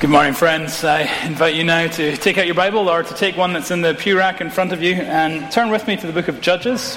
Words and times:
Good 0.00 0.10
morning, 0.10 0.32
friends. 0.32 0.84
I 0.84 1.00
invite 1.26 1.56
you 1.56 1.64
now 1.64 1.88
to 1.88 2.16
take 2.16 2.38
out 2.38 2.46
your 2.46 2.54
Bible 2.54 2.88
or 2.88 3.02
to 3.02 3.14
take 3.14 3.36
one 3.36 3.52
that's 3.52 3.72
in 3.72 3.80
the 3.80 3.94
pew 3.94 4.16
rack 4.16 4.40
in 4.40 4.48
front 4.48 4.72
of 4.72 4.80
you 4.80 4.94
and 4.94 5.50
turn 5.50 5.70
with 5.70 5.88
me 5.88 5.96
to 5.96 6.06
the 6.06 6.12
book 6.12 6.28
of 6.28 6.40
Judges. 6.40 6.96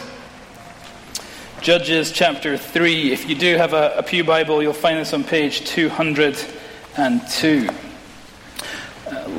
Judges 1.61 2.11
chapter 2.11 2.57
3. 2.57 3.11
If 3.11 3.27
you 3.27 3.33
do 3.33 3.57
have 3.57 3.73
a, 3.73 3.95
a 3.97 4.03
Pew 4.03 4.23
Bible, 4.23 4.61
you'll 4.61 4.73
find 4.73 4.99
this 4.99 5.13
on 5.13 5.23
page 5.23 5.65
202. 5.65 7.69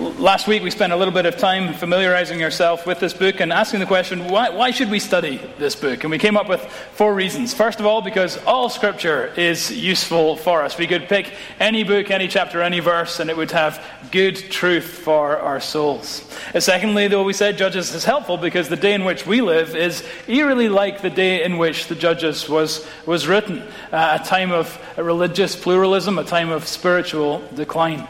Last 0.02 0.48
week, 0.48 0.64
we 0.64 0.72
spent 0.72 0.92
a 0.92 0.96
little 0.96 1.14
bit 1.14 1.26
of 1.26 1.36
time 1.36 1.74
familiarizing 1.74 2.42
ourselves 2.42 2.84
with 2.84 2.98
this 2.98 3.14
book 3.14 3.38
and 3.38 3.52
asking 3.52 3.78
the 3.78 3.86
question 3.86 4.26
why, 4.26 4.50
why, 4.50 4.72
should 4.72 4.90
we 4.90 4.98
study 4.98 5.40
this 5.58 5.76
book? 5.76 6.02
And 6.02 6.10
we 6.10 6.18
came 6.18 6.36
up 6.36 6.48
with 6.48 6.60
four 6.94 7.14
reasons. 7.14 7.54
First 7.54 7.78
of 7.78 7.86
all, 7.86 8.02
because 8.02 8.36
all 8.44 8.68
Scripture 8.68 9.32
is 9.36 9.70
useful 9.70 10.34
for 10.34 10.62
us. 10.62 10.76
We 10.76 10.88
could 10.88 11.08
pick 11.08 11.32
any 11.60 11.84
book, 11.84 12.10
any 12.10 12.26
chapter, 12.26 12.62
any 12.62 12.80
verse, 12.80 13.20
and 13.20 13.30
it 13.30 13.36
would 13.36 13.52
have 13.52 13.80
good 14.10 14.34
truth 14.34 14.86
for 14.86 15.38
our 15.38 15.60
souls. 15.60 16.28
And 16.52 16.64
secondly, 16.64 17.06
though, 17.06 17.22
we 17.22 17.32
said 17.32 17.56
Judges 17.56 17.94
is 17.94 18.04
helpful 18.04 18.36
because 18.36 18.68
the 18.68 18.74
day 18.74 18.94
in 18.94 19.04
which 19.04 19.24
we 19.24 19.40
live 19.40 19.76
is 19.76 20.04
eerily 20.26 20.68
like 20.68 21.02
the 21.02 21.10
day 21.10 21.44
in 21.44 21.58
which 21.58 21.86
the 21.86 21.94
Judges 21.94 22.48
was, 22.48 22.84
was 23.06 23.28
written 23.28 23.60
uh, 23.92 24.18
a 24.20 24.24
time 24.24 24.50
of 24.50 24.76
religious 24.96 25.54
pluralism, 25.54 26.18
a 26.18 26.24
time 26.24 26.50
of 26.50 26.66
spiritual 26.66 27.40
decline. 27.54 28.08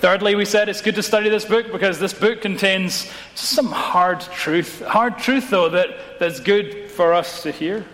Thirdly, 0.00 0.34
we 0.34 0.44
said 0.44 0.68
it's 0.68 0.82
good 0.82 0.94
to 0.96 1.02
study 1.02 1.28
this 1.28 1.44
book 1.44 1.72
because 1.72 1.98
this 1.98 2.12
book 2.12 2.40
contains 2.42 3.10
some 3.34 3.66
hard 3.66 4.20
truth. 4.20 4.82
Hard 4.82 5.18
truth, 5.18 5.50
though, 5.50 5.68
that, 5.70 6.18
that's 6.18 6.40
good 6.40 6.90
for 6.90 7.12
us 7.12 7.42
to 7.42 7.50
hear. 7.50 7.84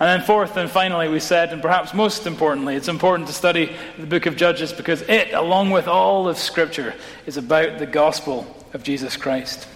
And 0.00 0.08
then, 0.08 0.26
fourth 0.26 0.56
and 0.56 0.68
finally, 0.68 1.08
we 1.08 1.20
said, 1.20 1.52
and 1.52 1.62
perhaps 1.62 1.94
most 1.94 2.26
importantly, 2.26 2.74
it's 2.74 2.88
important 2.88 3.28
to 3.28 3.34
study 3.34 3.70
the 3.98 4.06
book 4.06 4.26
of 4.26 4.36
Judges 4.36 4.72
because 4.72 5.02
it, 5.02 5.32
along 5.32 5.70
with 5.70 5.86
all 5.86 6.28
of 6.28 6.38
Scripture, 6.38 6.94
is 7.24 7.36
about 7.36 7.78
the 7.78 7.86
gospel 7.86 8.46
of 8.74 8.82
Jesus 8.82 9.16
Christ. 9.16 9.68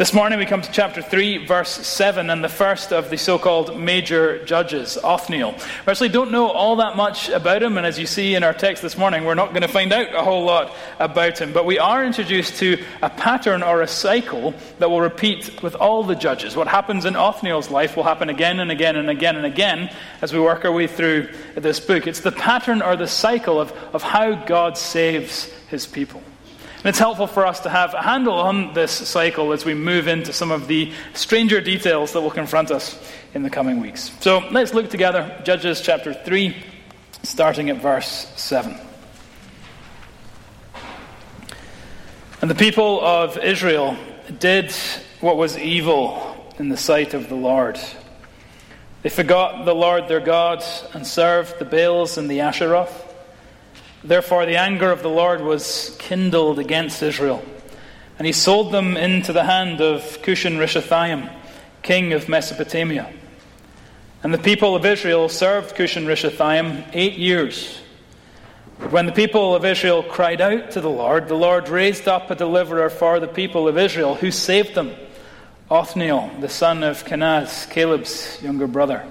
This 0.00 0.14
morning 0.14 0.38
we 0.38 0.46
come 0.46 0.62
to 0.62 0.72
chapter 0.72 1.02
3, 1.02 1.44
verse 1.44 1.68
7, 1.68 2.30
and 2.30 2.42
the 2.42 2.48
first 2.48 2.90
of 2.90 3.10
the 3.10 3.18
so 3.18 3.38
called 3.38 3.78
major 3.78 4.42
judges, 4.46 4.96
Othniel. 5.04 5.52
We 5.52 5.90
actually 5.90 6.08
don't 6.08 6.30
know 6.30 6.48
all 6.48 6.76
that 6.76 6.96
much 6.96 7.28
about 7.28 7.62
him, 7.62 7.76
and 7.76 7.86
as 7.86 7.98
you 7.98 8.06
see 8.06 8.34
in 8.34 8.42
our 8.42 8.54
text 8.54 8.80
this 8.80 8.96
morning, 8.96 9.26
we're 9.26 9.34
not 9.34 9.50
going 9.50 9.60
to 9.60 9.68
find 9.68 9.92
out 9.92 10.14
a 10.14 10.22
whole 10.22 10.42
lot 10.42 10.74
about 10.98 11.38
him. 11.38 11.52
But 11.52 11.66
we 11.66 11.78
are 11.78 12.02
introduced 12.02 12.56
to 12.60 12.82
a 13.02 13.10
pattern 13.10 13.62
or 13.62 13.82
a 13.82 13.86
cycle 13.86 14.54
that 14.78 14.88
will 14.88 15.02
repeat 15.02 15.62
with 15.62 15.74
all 15.74 16.02
the 16.02 16.16
judges. 16.16 16.56
What 16.56 16.66
happens 16.66 17.04
in 17.04 17.14
Othniel's 17.14 17.70
life 17.70 17.94
will 17.94 18.04
happen 18.04 18.30
again 18.30 18.58
and 18.58 18.70
again 18.70 18.96
and 18.96 19.10
again 19.10 19.36
and 19.36 19.44
again 19.44 19.94
as 20.22 20.32
we 20.32 20.40
work 20.40 20.64
our 20.64 20.72
way 20.72 20.86
through 20.86 21.28
this 21.56 21.78
book. 21.78 22.06
It's 22.06 22.20
the 22.20 22.32
pattern 22.32 22.80
or 22.80 22.96
the 22.96 23.06
cycle 23.06 23.60
of, 23.60 23.70
of 23.92 24.02
how 24.02 24.46
God 24.46 24.78
saves 24.78 25.52
his 25.68 25.86
people. 25.86 26.22
And 26.82 26.86
it's 26.86 26.98
helpful 26.98 27.26
for 27.26 27.44
us 27.46 27.60
to 27.60 27.68
have 27.68 27.92
a 27.92 28.00
handle 28.00 28.32
on 28.32 28.72
this 28.72 28.90
cycle 28.90 29.52
as 29.52 29.66
we 29.66 29.74
move 29.74 30.08
into 30.08 30.32
some 30.32 30.50
of 30.50 30.66
the 30.66 30.90
stranger 31.12 31.60
details 31.60 32.14
that 32.14 32.22
will 32.22 32.30
confront 32.30 32.70
us 32.70 32.98
in 33.34 33.42
the 33.42 33.50
coming 33.50 33.82
weeks. 33.82 34.10
So 34.20 34.38
let's 34.50 34.72
look 34.72 34.88
together, 34.88 35.42
Judges 35.44 35.82
chapter 35.82 36.14
3, 36.14 36.56
starting 37.22 37.68
at 37.68 37.82
verse 37.82 38.32
7. 38.36 38.74
And 42.40 42.50
the 42.50 42.54
people 42.54 43.04
of 43.04 43.36
Israel 43.36 43.98
did 44.38 44.72
what 45.20 45.36
was 45.36 45.58
evil 45.58 46.54
in 46.58 46.70
the 46.70 46.78
sight 46.78 47.12
of 47.12 47.28
the 47.28 47.34
Lord. 47.34 47.78
They 49.02 49.10
forgot 49.10 49.66
the 49.66 49.74
Lord 49.74 50.08
their 50.08 50.20
God 50.20 50.64
and 50.94 51.06
served 51.06 51.58
the 51.58 51.66
Baals 51.66 52.16
and 52.16 52.30
the 52.30 52.38
Asheroth. 52.38 53.09
Therefore, 54.02 54.46
the 54.46 54.56
anger 54.56 54.90
of 54.90 55.02
the 55.02 55.10
Lord 55.10 55.42
was 55.42 55.94
kindled 55.98 56.58
against 56.58 57.02
Israel, 57.02 57.44
and 58.18 58.26
he 58.26 58.32
sold 58.32 58.72
them 58.72 58.96
into 58.96 59.32
the 59.32 59.44
hand 59.44 59.82
of 59.82 60.22
Cushan 60.22 60.56
Rishathaim, 60.56 61.30
king 61.82 62.14
of 62.14 62.28
Mesopotamia. 62.28 63.12
And 64.22 64.32
the 64.32 64.38
people 64.38 64.74
of 64.74 64.86
Israel 64.86 65.28
served 65.28 65.76
Cushan 65.76 66.06
Rishathaim 66.06 66.86
eight 66.94 67.14
years. 67.14 67.80
But 68.78 68.90
when 68.90 69.04
the 69.04 69.12
people 69.12 69.54
of 69.54 69.66
Israel 69.66 70.02
cried 70.02 70.40
out 70.40 70.70
to 70.70 70.80
the 70.80 70.90
Lord, 70.90 71.28
the 71.28 71.34
Lord 71.34 71.68
raised 71.68 72.08
up 72.08 72.30
a 72.30 72.34
deliverer 72.34 72.88
for 72.88 73.20
the 73.20 73.28
people 73.28 73.68
of 73.68 73.76
Israel 73.76 74.14
who 74.14 74.30
saved 74.30 74.74
them 74.74 74.94
Othniel, 75.70 76.30
the 76.40 76.48
son 76.48 76.82
of 76.82 77.04
Kenaz, 77.04 77.68
Caleb's 77.70 78.42
younger 78.42 78.66
brother. 78.66 79.06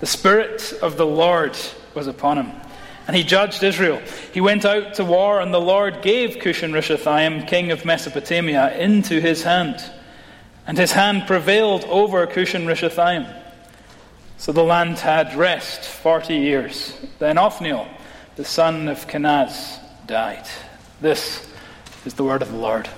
The 0.00 0.06
Spirit 0.06 0.72
of 0.82 0.96
the 0.96 1.06
Lord 1.06 1.56
was 1.94 2.06
upon 2.06 2.38
him 2.38 2.67
and 3.08 3.16
he 3.16 3.24
judged 3.24 3.62
Israel. 3.62 4.00
He 4.32 4.40
went 4.40 4.64
out 4.66 4.94
to 4.94 5.04
war, 5.04 5.40
and 5.40 5.52
the 5.52 5.60
Lord 5.60 6.02
gave 6.02 6.36
Cushan 6.36 6.72
Rishathaim, 6.72 7.48
king 7.48 7.72
of 7.72 7.84
Mesopotamia, 7.84 8.76
into 8.78 9.20
his 9.20 9.42
hand. 9.42 9.82
And 10.66 10.76
his 10.76 10.92
hand 10.92 11.26
prevailed 11.26 11.84
over 11.84 12.26
Cushan 12.26 12.66
Rishathaim. 12.66 13.34
So 14.36 14.52
the 14.52 14.62
land 14.62 14.98
had 14.98 15.34
rest 15.34 15.84
forty 15.84 16.36
years. 16.36 16.96
Then 17.18 17.38
Othniel, 17.38 17.88
the 18.36 18.44
son 18.44 18.88
of 18.88 19.08
Kenaz, 19.08 19.80
died. 20.06 20.46
This 21.00 21.50
is 22.04 22.14
the 22.14 22.24
word 22.24 22.42
of 22.42 22.52
the 22.52 22.58
Lord. 22.58 22.88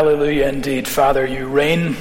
Hallelujah 0.00 0.48
indeed. 0.48 0.88
Father, 0.88 1.26
you 1.26 1.46
reign. 1.46 1.94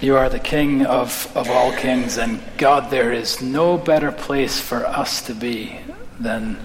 You 0.00 0.14
are 0.14 0.28
the 0.28 0.38
King 0.38 0.86
of, 0.86 1.36
of 1.36 1.50
all 1.50 1.72
kings. 1.72 2.16
And 2.16 2.40
God, 2.58 2.92
there 2.92 3.12
is 3.12 3.42
no 3.42 3.76
better 3.76 4.12
place 4.12 4.60
for 4.60 4.86
us 4.86 5.20
to 5.22 5.34
be 5.34 5.80
than 6.20 6.56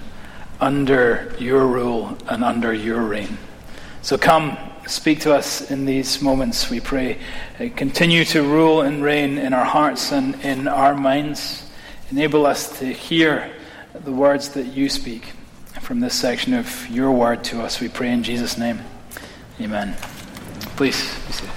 under 0.61 1.35
your 1.39 1.65
rule 1.65 2.15
and 2.27 2.43
under 2.43 2.71
your 2.71 3.01
reign. 3.01 3.39
So 4.03 4.15
come, 4.15 4.55
speak 4.85 5.21
to 5.21 5.33
us 5.33 5.71
in 5.71 5.85
these 5.85 6.21
moments, 6.21 6.69
we 6.69 6.79
pray. 6.79 7.17
Uh, 7.59 7.69
continue 7.75 8.23
to 8.25 8.43
rule 8.43 8.83
and 8.83 9.03
reign 9.03 9.39
in 9.39 9.55
our 9.55 9.65
hearts 9.65 10.11
and 10.11 10.35
in 10.45 10.67
our 10.67 10.93
minds. 10.93 11.67
Enable 12.11 12.45
us 12.45 12.77
to 12.77 12.85
hear 12.85 13.51
the 14.03 14.11
words 14.11 14.49
that 14.49 14.67
you 14.67 14.87
speak 14.87 15.31
from 15.81 15.99
this 15.99 16.13
section 16.13 16.53
of 16.53 16.87
your 16.91 17.11
word 17.11 17.43
to 17.45 17.63
us, 17.63 17.81
we 17.81 17.89
pray 17.89 18.11
in 18.11 18.21
Jesus' 18.21 18.55
name. 18.55 18.81
Amen. 19.59 19.95
Please 20.75 21.15
be 21.27 21.33
seated. 21.33 21.49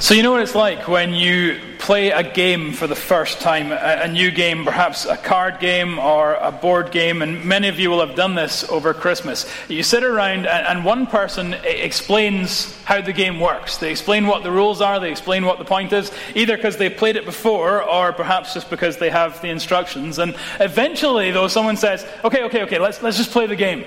So, 0.00 0.14
you 0.14 0.22
know 0.22 0.30
what 0.30 0.42
it's 0.42 0.54
like 0.54 0.86
when 0.86 1.12
you 1.12 1.60
play 1.86 2.10
a 2.10 2.24
game 2.24 2.72
for 2.72 2.88
the 2.88 2.96
first 2.96 3.40
time, 3.40 3.70
a, 3.70 4.00
a, 4.02 4.08
new 4.08 4.32
game, 4.32 4.64
perhaps 4.64 5.04
a 5.04 5.16
card 5.16 5.60
game 5.60 6.00
or 6.00 6.34
a 6.34 6.50
board 6.50 6.90
game, 6.90 7.22
and 7.22 7.44
many 7.44 7.68
of 7.68 7.78
you 7.78 7.88
will 7.88 8.04
have 8.04 8.16
done 8.16 8.34
this 8.34 8.68
over 8.70 8.92
Christmas. 8.92 9.46
You 9.68 9.84
sit 9.84 10.02
around 10.02 10.48
and, 10.48 10.66
and 10.66 10.84
one 10.84 11.06
person 11.06 11.54
explains 11.62 12.74
how 12.82 13.02
the 13.02 13.12
game 13.12 13.38
works. 13.38 13.76
They 13.76 13.92
explain 13.92 14.26
what 14.26 14.42
the 14.42 14.50
rules 14.50 14.80
are, 14.80 14.98
they 14.98 15.12
explain 15.12 15.46
what 15.46 15.60
the 15.60 15.64
point 15.64 15.92
is, 15.92 16.10
either 16.34 16.56
because 16.56 16.76
they've 16.76 16.96
played 16.96 17.14
it 17.14 17.24
before 17.24 17.84
or 17.84 18.12
perhaps 18.12 18.52
just 18.52 18.68
because 18.68 18.96
they 18.96 19.10
have 19.10 19.40
the 19.40 19.50
instructions. 19.50 20.18
And 20.18 20.34
eventually, 20.58 21.30
though, 21.30 21.46
someone 21.46 21.76
says, 21.76 22.04
okay, 22.24 22.42
okay, 22.46 22.62
okay, 22.62 22.80
let's, 22.80 23.00
let's 23.00 23.16
just 23.16 23.30
play 23.30 23.46
the 23.46 23.54
game. 23.54 23.84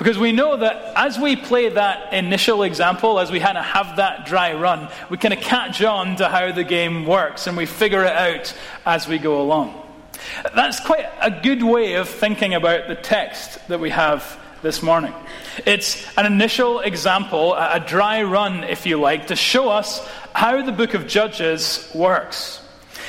Because 0.00 0.16
we 0.16 0.32
know 0.32 0.56
that 0.56 0.94
as 0.96 1.18
we 1.18 1.36
play 1.36 1.68
that 1.68 2.14
initial 2.14 2.62
example, 2.62 3.20
as 3.20 3.30
we 3.30 3.38
kind 3.38 3.58
of 3.58 3.66
have 3.66 3.96
that 3.96 4.24
dry 4.24 4.54
run, 4.54 4.88
we 5.10 5.18
kind 5.18 5.34
of 5.34 5.40
catch 5.40 5.82
on 5.82 6.16
to 6.16 6.26
how 6.26 6.52
the 6.52 6.64
game 6.64 7.04
works 7.04 7.46
and 7.46 7.54
we 7.54 7.66
figure 7.66 8.02
it 8.02 8.16
out 8.16 8.56
as 8.86 9.06
we 9.06 9.18
go 9.18 9.42
along. 9.42 9.74
That's 10.54 10.80
quite 10.80 11.06
a 11.20 11.30
good 11.30 11.62
way 11.62 11.96
of 11.96 12.08
thinking 12.08 12.54
about 12.54 12.88
the 12.88 12.94
text 12.94 13.68
that 13.68 13.78
we 13.78 13.90
have 13.90 14.40
this 14.62 14.82
morning. 14.82 15.12
It's 15.66 16.02
an 16.16 16.24
initial 16.24 16.80
example, 16.80 17.52
a 17.52 17.78
dry 17.78 18.22
run, 18.22 18.64
if 18.64 18.86
you 18.86 18.98
like, 18.98 19.26
to 19.26 19.36
show 19.36 19.68
us 19.68 20.00
how 20.32 20.62
the 20.62 20.72
book 20.72 20.94
of 20.94 21.08
Judges 21.08 21.90
works. 21.94 22.62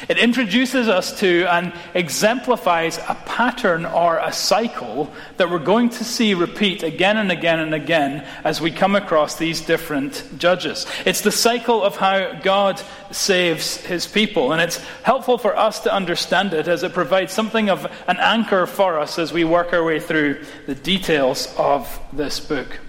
It 0.10 0.18
introduces 0.18 0.88
us 0.88 1.20
to 1.20 1.46
and 1.52 1.74
exemplifies 1.94 2.98
a 2.98 3.16
pattern 3.26 3.86
or 3.86 4.18
a 4.18 4.32
cycle 4.32 5.12
that 5.38 5.50
we're 5.50 5.60
going 5.60 5.90
to 5.90 6.04
see 6.04 6.34
repeat 6.34 6.84
again 6.84 7.18
and 7.18 7.32
again 7.32 7.60
and 7.60 7.74
again 7.74 8.26
as 8.44 8.62
we 8.62 8.72
come 8.72 8.96
across 8.96 9.36
these 9.36 9.62
different 9.62 10.24
judges. 10.38 10.86
It's 11.06 11.22
the 11.22 11.32
cycle 11.32 11.84
of 11.84 11.98
how 11.98 12.40
God 12.42 12.82
saves 13.12 13.78
his 13.78 14.08
people, 14.08 14.54
and 14.54 14.62
it's 14.62 14.78
helpful 15.04 15.38
for 15.38 15.56
us 15.56 15.82
to 15.82 15.94
understand 15.94 16.54
it 16.54 16.68
as 16.68 16.84
it 16.84 16.94
provides 16.94 17.34
something 17.34 17.70
of 17.70 17.86
an 18.08 18.18
anchor 18.18 18.66
for 18.66 19.00
us 19.00 19.20
as 19.20 19.34
we 19.34 19.44
work 19.44 19.74
our 19.74 19.84
way 19.84 20.00
through 20.00 20.44
the 20.66 20.76
details 20.76 21.54
of 21.58 22.00
this 22.14 22.40
book. 22.40 22.80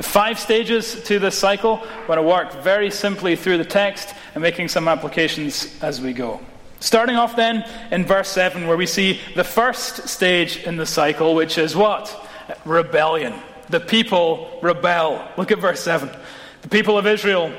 Five 0.00 0.38
stages 0.38 1.02
to 1.04 1.18
this 1.18 1.36
cycle. 1.38 1.82
I'm 1.82 2.06
going 2.06 2.16
to 2.16 2.22
work 2.22 2.62
very 2.62 2.90
simply 2.90 3.36
through 3.36 3.58
the 3.58 3.64
text 3.64 4.14
and 4.34 4.42
making 4.42 4.68
some 4.68 4.88
applications 4.88 5.78
as 5.82 6.00
we 6.00 6.12
go. 6.12 6.40
Starting 6.84 7.16
off 7.16 7.34
then 7.34 7.64
in 7.90 8.04
verse 8.04 8.28
7, 8.28 8.66
where 8.66 8.76
we 8.76 8.84
see 8.84 9.18
the 9.34 9.42
first 9.42 10.06
stage 10.06 10.58
in 10.58 10.76
the 10.76 10.84
cycle, 10.84 11.34
which 11.34 11.56
is 11.56 11.74
what? 11.74 12.14
Rebellion. 12.66 13.32
The 13.70 13.80
people 13.80 14.58
rebel. 14.60 15.26
Look 15.38 15.50
at 15.50 15.60
verse 15.60 15.80
7. 15.80 16.10
The 16.60 16.68
people 16.68 16.98
of 16.98 17.06
Israel 17.06 17.50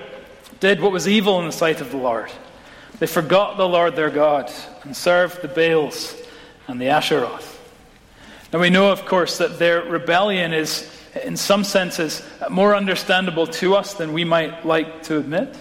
did 0.60 0.80
what 0.80 0.92
was 0.92 1.08
evil 1.08 1.40
in 1.40 1.48
the 1.48 1.52
sight 1.52 1.82
of 1.82 1.90
the 1.90 1.98
Lord. 1.98 2.32
They 3.00 3.08
forgot 3.08 3.58
the 3.58 3.68
Lord 3.68 3.96
their 3.96 4.12
God 4.12 4.52
and 4.84 4.96
served 4.96 5.42
the 5.42 5.48
Baals 5.48 6.16
and 6.68 6.80
the 6.80 6.86
Asheroth. 6.86 7.58
Now 8.54 8.60
we 8.60 8.70
know, 8.70 8.92
of 8.92 9.08
course, 9.08 9.40
that 9.40 9.58
their 9.58 9.82
rebellion 9.82 10.54
is, 10.54 10.88
in 11.24 11.36
some 11.36 11.64
senses, 11.64 12.22
more 12.52 12.76
understandable 12.76 13.48
to 13.48 13.74
us 13.74 13.96
than 13.96 14.14
we 14.14 14.24
might 14.24 14.68
like 14.68 15.02
to 15.06 15.18
admit. 15.18 15.58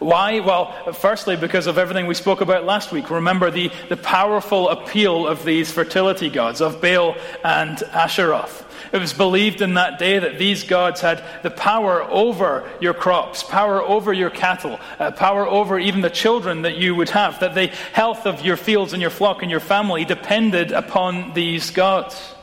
Why? 0.00 0.40
Well, 0.40 0.92
firstly, 0.94 1.36
because 1.36 1.66
of 1.66 1.76
everything 1.76 2.06
we 2.06 2.14
spoke 2.14 2.40
about 2.40 2.64
last 2.64 2.90
week. 2.90 3.10
Remember 3.10 3.50
the, 3.50 3.70
the 3.90 3.98
powerful 3.98 4.70
appeal 4.70 5.26
of 5.26 5.44
these 5.44 5.70
fertility 5.70 6.30
gods, 6.30 6.62
of 6.62 6.80
Baal 6.80 7.16
and 7.44 7.76
Asheroth. 7.76 8.64
It 8.92 8.98
was 8.98 9.12
believed 9.12 9.60
in 9.60 9.74
that 9.74 9.98
day 9.98 10.18
that 10.18 10.38
these 10.38 10.64
gods 10.64 11.02
had 11.02 11.22
the 11.42 11.50
power 11.50 12.02
over 12.02 12.66
your 12.80 12.94
crops, 12.94 13.42
power 13.42 13.82
over 13.82 14.10
your 14.10 14.30
cattle, 14.30 14.80
uh, 14.98 15.10
power 15.10 15.46
over 15.46 15.78
even 15.78 16.00
the 16.00 16.08
children 16.08 16.62
that 16.62 16.78
you 16.78 16.94
would 16.94 17.10
have, 17.10 17.38
that 17.40 17.54
the 17.54 17.66
health 17.92 18.26
of 18.26 18.42
your 18.42 18.56
fields 18.56 18.94
and 18.94 19.02
your 19.02 19.10
flock 19.10 19.42
and 19.42 19.50
your 19.50 19.60
family 19.60 20.06
depended 20.06 20.72
upon 20.72 21.34
these 21.34 21.70
gods. 21.70 22.34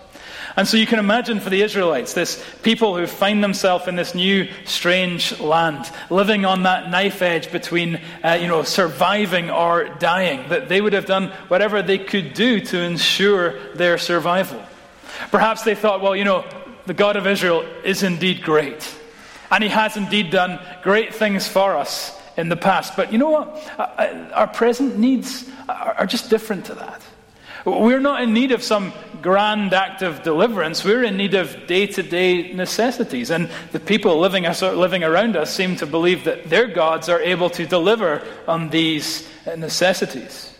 And 0.58 0.68
so 0.68 0.76
you 0.76 0.88
can 0.88 0.98
imagine 0.98 1.40
for 1.40 1.52
the 1.52 1.62
Israelites, 1.62 2.14
this 2.14 2.44
people 2.64 2.98
who 2.98 3.06
find 3.06 3.44
themselves 3.44 3.88
in 3.88 3.96
this 3.96 4.16
new, 4.16 4.50
strange 4.66 5.40
land, 5.40 5.90
living 6.10 6.46
on 6.46 6.64
that 6.64 6.90
knife 6.90 7.22
edge 7.22 7.52
between, 7.52 8.02
uh, 8.24 8.40
you 8.42 8.48
know, 8.48 8.64
surviving 8.64 9.52
or 9.52 9.88
dying, 10.00 10.50
that 10.50 10.68
they 10.68 10.82
would 10.82 10.94
have 10.94 11.06
done 11.06 11.30
whatever 11.48 11.84
they 11.84 12.00
could 12.00 12.34
do 12.34 12.60
to 12.60 12.82
ensure 12.82 13.74
their 13.76 14.00
survival. 14.00 14.60
Perhaps 15.30 15.62
they 15.62 15.76
thought, 15.76 16.02
well, 16.02 16.16
you 16.16 16.24
know, 16.24 16.44
the 16.88 16.96
God 16.96 17.18
of 17.18 17.28
Israel 17.28 17.64
is 17.84 18.02
indeed 18.02 18.42
great. 18.42 18.92
And 19.52 19.64
he 19.64 19.70
has 19.70 19.96
indeed 19.96 20.32
done 20.32 20.60
great 20.82 21.14
things 21.14 21.48
for 21.48 21.76
us 21.76 22.20
in 22.36 22.50
the 22.50 22.58
past. 22.58 22.96
But 22.96 23.12
you 23.12 23.20
know 23.20 23.30
what? 23.30 23.48
Uh, 23.78 23.82
uh, 23.84 24.30
our 24.34 24.48
present 24.48 24.98
needs 24.98 25.48
are 25.70 26.08
just 26.08 26.32
different 26.32 26.66
to 26.66 26.76
that. 26.76 27.02
We're 27.68 28.00
not 28.00 28.22
in 28.22 28.34
need 28.34 28.54
of 28.54 28.64
some 28.64 28.94
grand 29.22 29.74
act 29.74 30.02
of 30.02 30.24
deliverance. 30.24 30.86
We're 30.86 31.04
in 31.04 31.18
need 31.18 31.34
of 31.34 31.68
day 31.68 31.86
to 31.88 32.02
day 32.02 32.54
necessities. 32.54 33.30
And 33.30 33.50
the 33.74 33.80
people 33.82 34.18
living, 34.20 34.46
us, 34.46 34.62
living 34.62 35.04
around 35.04 35.36
us 35.36 35.54
seem 35.54 35.76
to 35.78 35.86
believe 35.86 36.24
that 36.24 36.50
their 36.50 36.68
gods 36.68 37.10
are 37.10 37.20
able 37.20 37.50
to 37.52 37.66
deliver 37.66 38.26
on 38.48 38.70
these 38.70 39.28
necessities. 39.46 40.54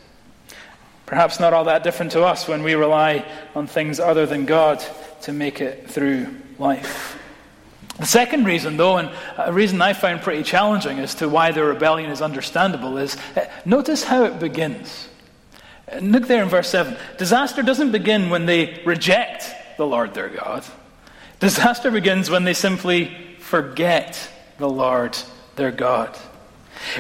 Perhaps 1.06 1.40
not 1.40 1.54
all 1.54 1.64
that 1.64 1.84
different 1.84 2.12
to 2.12 2.26
us 2.26 2.46
when 2.46 2.62
we 2.62 2.76
rely 2.76 3.26
on 3.56 3.68
things 3.68 4.02
other 4.02 4.26
than 4.26 4.46
God 4.46 4.84
to 5.22 5.32
make 5.32 5.62
it 5.62 5.90
through 5.90 6.28
life. 6.60 7.18
The 8.00 8.06
second 8.06 8.44
reason, 8.44 8.76
though, 8.76 8.98
and 8.98 9.10
a 9.38 9.54
reason 9.54 9.82
I 9.82 9.94
find 9.94 10.22
pretty 10.22 10.44
challenging 10.44 11.00
as 11.00 11.16
to 11.16 11.30
why 11.30 11.54
the 11.54 11.64
rebellion 11.64 12.12
is 12.12 12.22
understandable, 12.22 12.98
is 12.98 13.16
uh, 13.38 13.46
notice 13.66 14.04
how 14.04 14.26
it 14.26 14.40
begins. 14.40 15.08
Look 16.02 16.28
there 16.28 16.44
in 16.44 16.50
verse 16.50 16.70
7. 16.70 16.98
Disaster 17.18 17.62
doesn't 17.62 17.92
begin 17.92 18.30
when 18.30 18.46
they 18.46 18.82
reject 18.86 19.50
the 19.78 19.88
Lord 19.88 20.14
their 20.14 20.30
God. 20.30 20.66
Disaster 21.40 21.92
begins 21.92 22.30
when 22.30 22.44
they 22.44 22.54
simply 22.54 23.16
forget 23.40 24.30
the 24.58 24.70
Lord 24.70 25.18
their 25.56 25.72
God. 25.72 26.18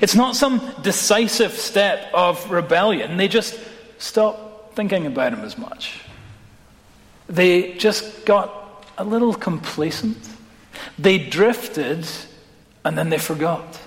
It's 0.01 0.15
not 0.15 0.35
some 0.35 0.61
decisive 0.81 1.51
step 1.53 2.07
of 2.13 2.49
rebellion. 2.49 3.17
They 3.17 3.27
just 3.27 3.59
stop 3.97 4.73
thinking 4.75 5.05
about 5.05 5.33
him 5.33 5.41
as 5.41 5.57
much. 5.57 5.99
They 7.27 7.73
just 7.73 8.25
got 8.25 8.85
a 8.97 9.03
little 9.03 9.33
complacent. 9.33 10.17
They 10.97 11.17
drifted 11.17 12.07
and 12.85 12.97
then 12.97 13.09
they 13.09 13.17
forgot. 13.17 13.79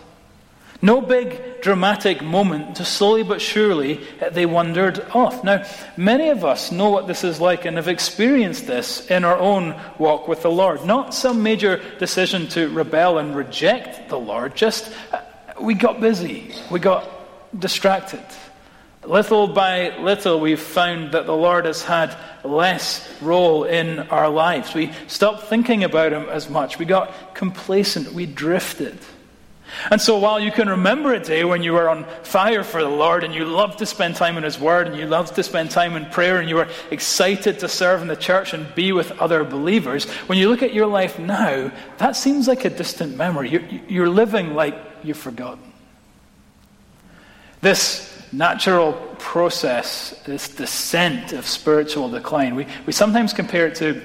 No 0.83 1.01
big 1.01 1.41
dramatic 1.61 2.23
moment, 2.23 2.77
just 2.77 2.95
slowly 2.95 3.23
but 3.23 3.41
surely 3.41 4.01
they 4.33 4.47
wandered 4.47 5.01
off. 5.15 5.45
Now, 5.45 5.65
many 5.97 6.29
of 6.29 6.45
us 6.45 6.73
know 6.73 6.91
what 6.91 7.07
this 7.07 7.25
is 7.25 7.41
like 7.41 7.65
and 7.65 7.77
have 7.77 7.89
experienced 7.89 8.67
this 8.67 9.07
in 9.11 9.25
our 9.25 9.39
own 9.39 9.81
walk 9.99 10.29
with 10.29 10.43
the 10.43 10.51
Lord. 10.51 10.85
Not 10.85 11.15
some 11.15 11.43
major 11.43 11.81
decision 11.99 12.49
to 12.49 12.69
rebel 12.69 13.19
and 13.19 13.35
reject 13.35 14.09
the 14.09 14.19
Lord, 14.19 14.55
just 14.55 14.93
uh, 15.13 15.21
we 15.61 15.75
got 15.75 16.01
busy, 16.01 16.55
we 16.71 16.81
got 16.81 17.09
distracted. 17.59 18.25
Little 19.05 19.47
by 19.49 19.97
little, 19.99 20.41
we've 20.41 20.61
found 20.61 21.13
that 21.13 21.25
the 21.25 21.35
Lord 21.35 21.65
has 21.65 21.83
had 21.83 22.15
less 22.45 23.09
role 23.23 23.65
in 23.65 23.99
our 23.99 24.29
lives. 24.29 24.75
We 24.75 24.93
stopped 25.07 25.45
thinking 25.45 25.85
about 25.85 26.13
Him 26.13 26.29
as 26.29 26.51
much. 26.51 26.79
We 26.79 26.85
got 26.85 27.35
complacent. 27.35 28.13
We 28.13 28.27
drifted. 28.27 28.99
And 29.91 30.01
so, 30.01 30.19
while 30.19 30.41
you 30.41 30.51
can 30.51 30.69
remember 30.69 31.15
a 31.15 31.21
day 31.21 31.45
when 31.45 31.63
you 31.63 31.73
were 31.73 31.89
on 31.89 32.05
fire 32.23 32.65
for 32.65 32.83
the 32.83 32.89
Lord 32.89 33.25
and 33.25 33.35
you 33.35 33.45
loved 33.45 33.79
to 33.79 33.87
spend 33.87 34.17
time 34.17 34.37
in 34.37 34.45
His 34.45 34.59
Word 34.59 34.89
and 34.89 34.97
you 34.97 35.07
loved 35.07 35.35
to 35.37 35.43
spend 35.43 35.71
time 35.71 35.97
in 35.97 36.07
prayer 36.07 36.39
and 36.39 36.49
you 36.49 36.57
were 36.57 36.69
excited 36.91 37.59
to 37.61 37.69
serve 37.69 38.03
in 38.03 38.09
the 38.09 38.17
church 38.17 38.53
and 38.53 38.73
be 38.75 38.93
with 38.93 39.13
other 39.13 39.45
believers, 39.45 40.05
when 40.27 40.39
you 40.39 40.49
look 40.49 40.63
at 40.63 40.75
your 40.75 40.87
life 40.87 41.19
now, 41.19 41.73
that 41.99 42.17
seems 42.17 42.49
like 42.49 42.65
a 42.65 42.71
distant 42.71 43.17
memory. 43.17 43.51
You're, 43.51 43.67
you're 43.89 44.09
living 44.09 44.55
like 44.55 44.77
you've 45.03 45.19
forgotten. 45.19 45.73
This 47.61 48.07
natural 48.33 48.93
process, 49.19 50.21
this 50.25 50.49
descent 50.49 51.33
of 51.33 51.47
spiritual 51.47 52.09
decline. 52.09 52.55
We, 52.55 52.67
we 52.87 52.93
sometimes 52.93 53.33
compare 53.33 53.67
it 53.67 53.75
to 53.77 54.01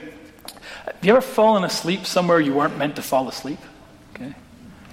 have 0.85 1.03
you 1.03 1.11
ever 1.11 1.21
fallen 1.21 1.63
asleep 1.63 2.05
somewhere 2.05 2.39
you 2.39 2.53
weren't 2.53 2.77
meant 2.77 2.95
to 2.95 3.01
fall 3.01 3.27
asleep? 3.27 3.59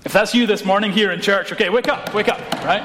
If 0.04 0.12
that's 0.12 0.34
you 0.34 0.46
this 0.48 0.64
morning 0.64 0.90
here 0.90 1.12
in 1.12 1.20
church, 1.20 1.52
okay, 1.52 1.70
wake 1.70 1.88
up, 1.88 2.12
wake 2.12 2.28
up, 2.28 2.40
right? 2.64 2.82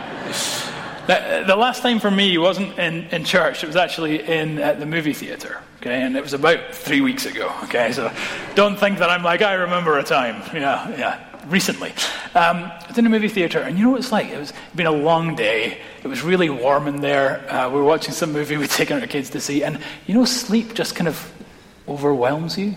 The, 1.08 1.56
last 1.56 1.82
time 1.82 2.00
for 2.00 2.12
me 2.12 2.38
wasn't 2.38 2.78
in, 2.78 3.06
in 3.06 3.24
church, 3.24 3.64
it 3.64 3.68
was 3.68 3.76
actually 3.76 4.22
in 4.22 4.62
uh, 4.62 4.74
the 4.74 4.86
movie 4.86 5.14
theater, 5.14 5.60
okay, 5.82 6.04
and 6.04 6.16
it 6.16 6.22
was 6.22 6.34
about 6.34 6.76
three 6.76 7.02
weeks 7.02 7.26
ago, 7.26 7.52
okay, 7.64 7.92
so 7.92 8.12
don't 8.54 8.78
think 8.78 9.00
that 9.00 9.10
I'm 9.10 9.24
like, 9.24 9.42
I 9.42 9.54
remember 9.54 9.98
a 9.98 10.04
time, 10.04 10.44
yeah, 10.54 10.90
yeah 10.96 11.28
recently. 11.48 11.90
Um, 12.36 12.66
I 12.66 12.86
was 12.88 12.98
in 13.00 13.06
a 13.08 13.10
movie 13.10 13.30
theater, 13.30 13.62
and 13.62 13.80
you 13.80 13.86
know 13.86 13.92
what 13.92 14.02
it's 14.02 14.12
like? 14.12 14.28
It 14.28 14.38
was 14.38 14.54
been 14.76 14.86
a 14.86 14.92
long 14.92 15.36
day. 15.36 15.80
It 16.04 16.08
was 16.08 16.22
really 16.22 16.50
warm 16.52 16.88
in 16.88 17.02
there. 17.02 17.52
Uh, 17.52 17.70
we 17.70 17.78
were 17.78 17.84
watching 17.84 18.14
some 18.14 18.32
movie 18.32 18.58
we'd 18.58 18.70
taken 18.70 19.00
our 19.02 19.08
kids 19.08 19.32
to 19.32 19.40
see, 19.40 19.64
and 19.64 19.80
you 20.06 20.14
know, 20.14 20.26
sleep 20.26 20.76
just 20.76 20.96
kind 20.96 21.08
of 21.08 21.34
overwhelms 21.88 22.60
you, 22.60 22.76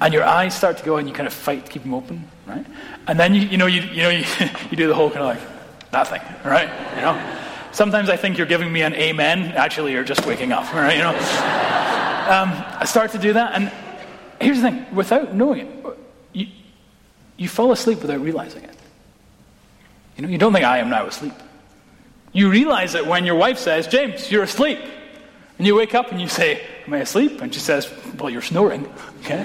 and 0.00 0.14
your 0.14 0.24
eyes 0.24 0.56
start 0.56 0.78
to 0.78 0.84
go, 0.84 0.96
and 0.96 1.06
you 1.06 1.14
kind 1.14 1.26
of 1.26 1.34
fight 1.34 1.66
to 1.66 1.70
keep 1.70 1.82
them 1.82 1.92
open, 1.92 2.28
right? 2.48 2.66
And 3.06 3.18
then 3.18 3.34
you, 3.34 3.42
you 3.42 3.56
know, 3.56 3.66
you, 3.66 3.82
you 3.82 4.02
know, 4.02 4.10
you, 4.10 4.24
you 4.70 4.76
do 4.76 4.88
the 4.88 4.94
whole 4.94 5.10
kind 5.10 5.20
of 5.20 5.26
like 5.26 5.90
that 5.90 6.08
thing, 6.08 6.22
right? 6.44 6.68
You 6.96 7.02
know. 7.02 7.34
Sometimes 7.70 8.08
I 8.08 8.16
think 8.16 8.38
you're 8.38 8.46
giving 8.46 8.72
me 8.72 8.82
an 8.82 8.94
amen. 8.94 9.52
Actually, 9.52 9.92
you're 9.92 10.04
just 10.04 10.26
waking 10.26 10.52
up, 10.52 10.72
right? 10.74 10.96
You 10.96 11.02
know. 11.02 11.10
Um, 11.10 12.50
I 12.78 12.84
start 12.84 13.12
to 13.12 13.18
do 13.18 13.34
that, 13.34 13.52
and 13.54 13.72
here's 14.40 14.60
the 14.60 14.70
thing: 14.70 14.86
without 14.94 15.34
knowing 15.34 15.66
it, 15.66 16.48
you 17.36 17.48
fall 17.48 17.72
asleep 17.72 18.00
without 18.02 18.20
realizing 18.20 18.64
it. 18.64 18.76
You 20.16 20.22
know, 20.22 20.28
you 20.28 20.38
don't 20.38 20.52
think 20.52 20.64
I 20.64 20.78
am 20.78 20.90
now 20.90 21.06
asleep. 21.06 21.32
You 22.32 22.50
realize 22.50 22.94
it 22.94 23.06
when 23.06 23.24
your 23.24 23.36
wife 23.36 23.58
says, 23.58 23.86
James, 23.86 24.30
you're 24.30 24.42
asleep. 24.42 24.80
And 25.56 25.66
you 25.66 25.74
wake 25.74 25.94
up 25.94 26.10
and 26.10 26.20
you 26.20 26.28
say, 26.28 26.60
Am 26.86 26.92
I 26.94 26.98
asleep? 26.98 27.40
And 27.40 27.54
she 27.54 27.60
says, 27.60 27.90
Well, 28.18 28.30
you're 28.30 28.42
snoring. 28.42 28.92
Okay? 29.20 29.44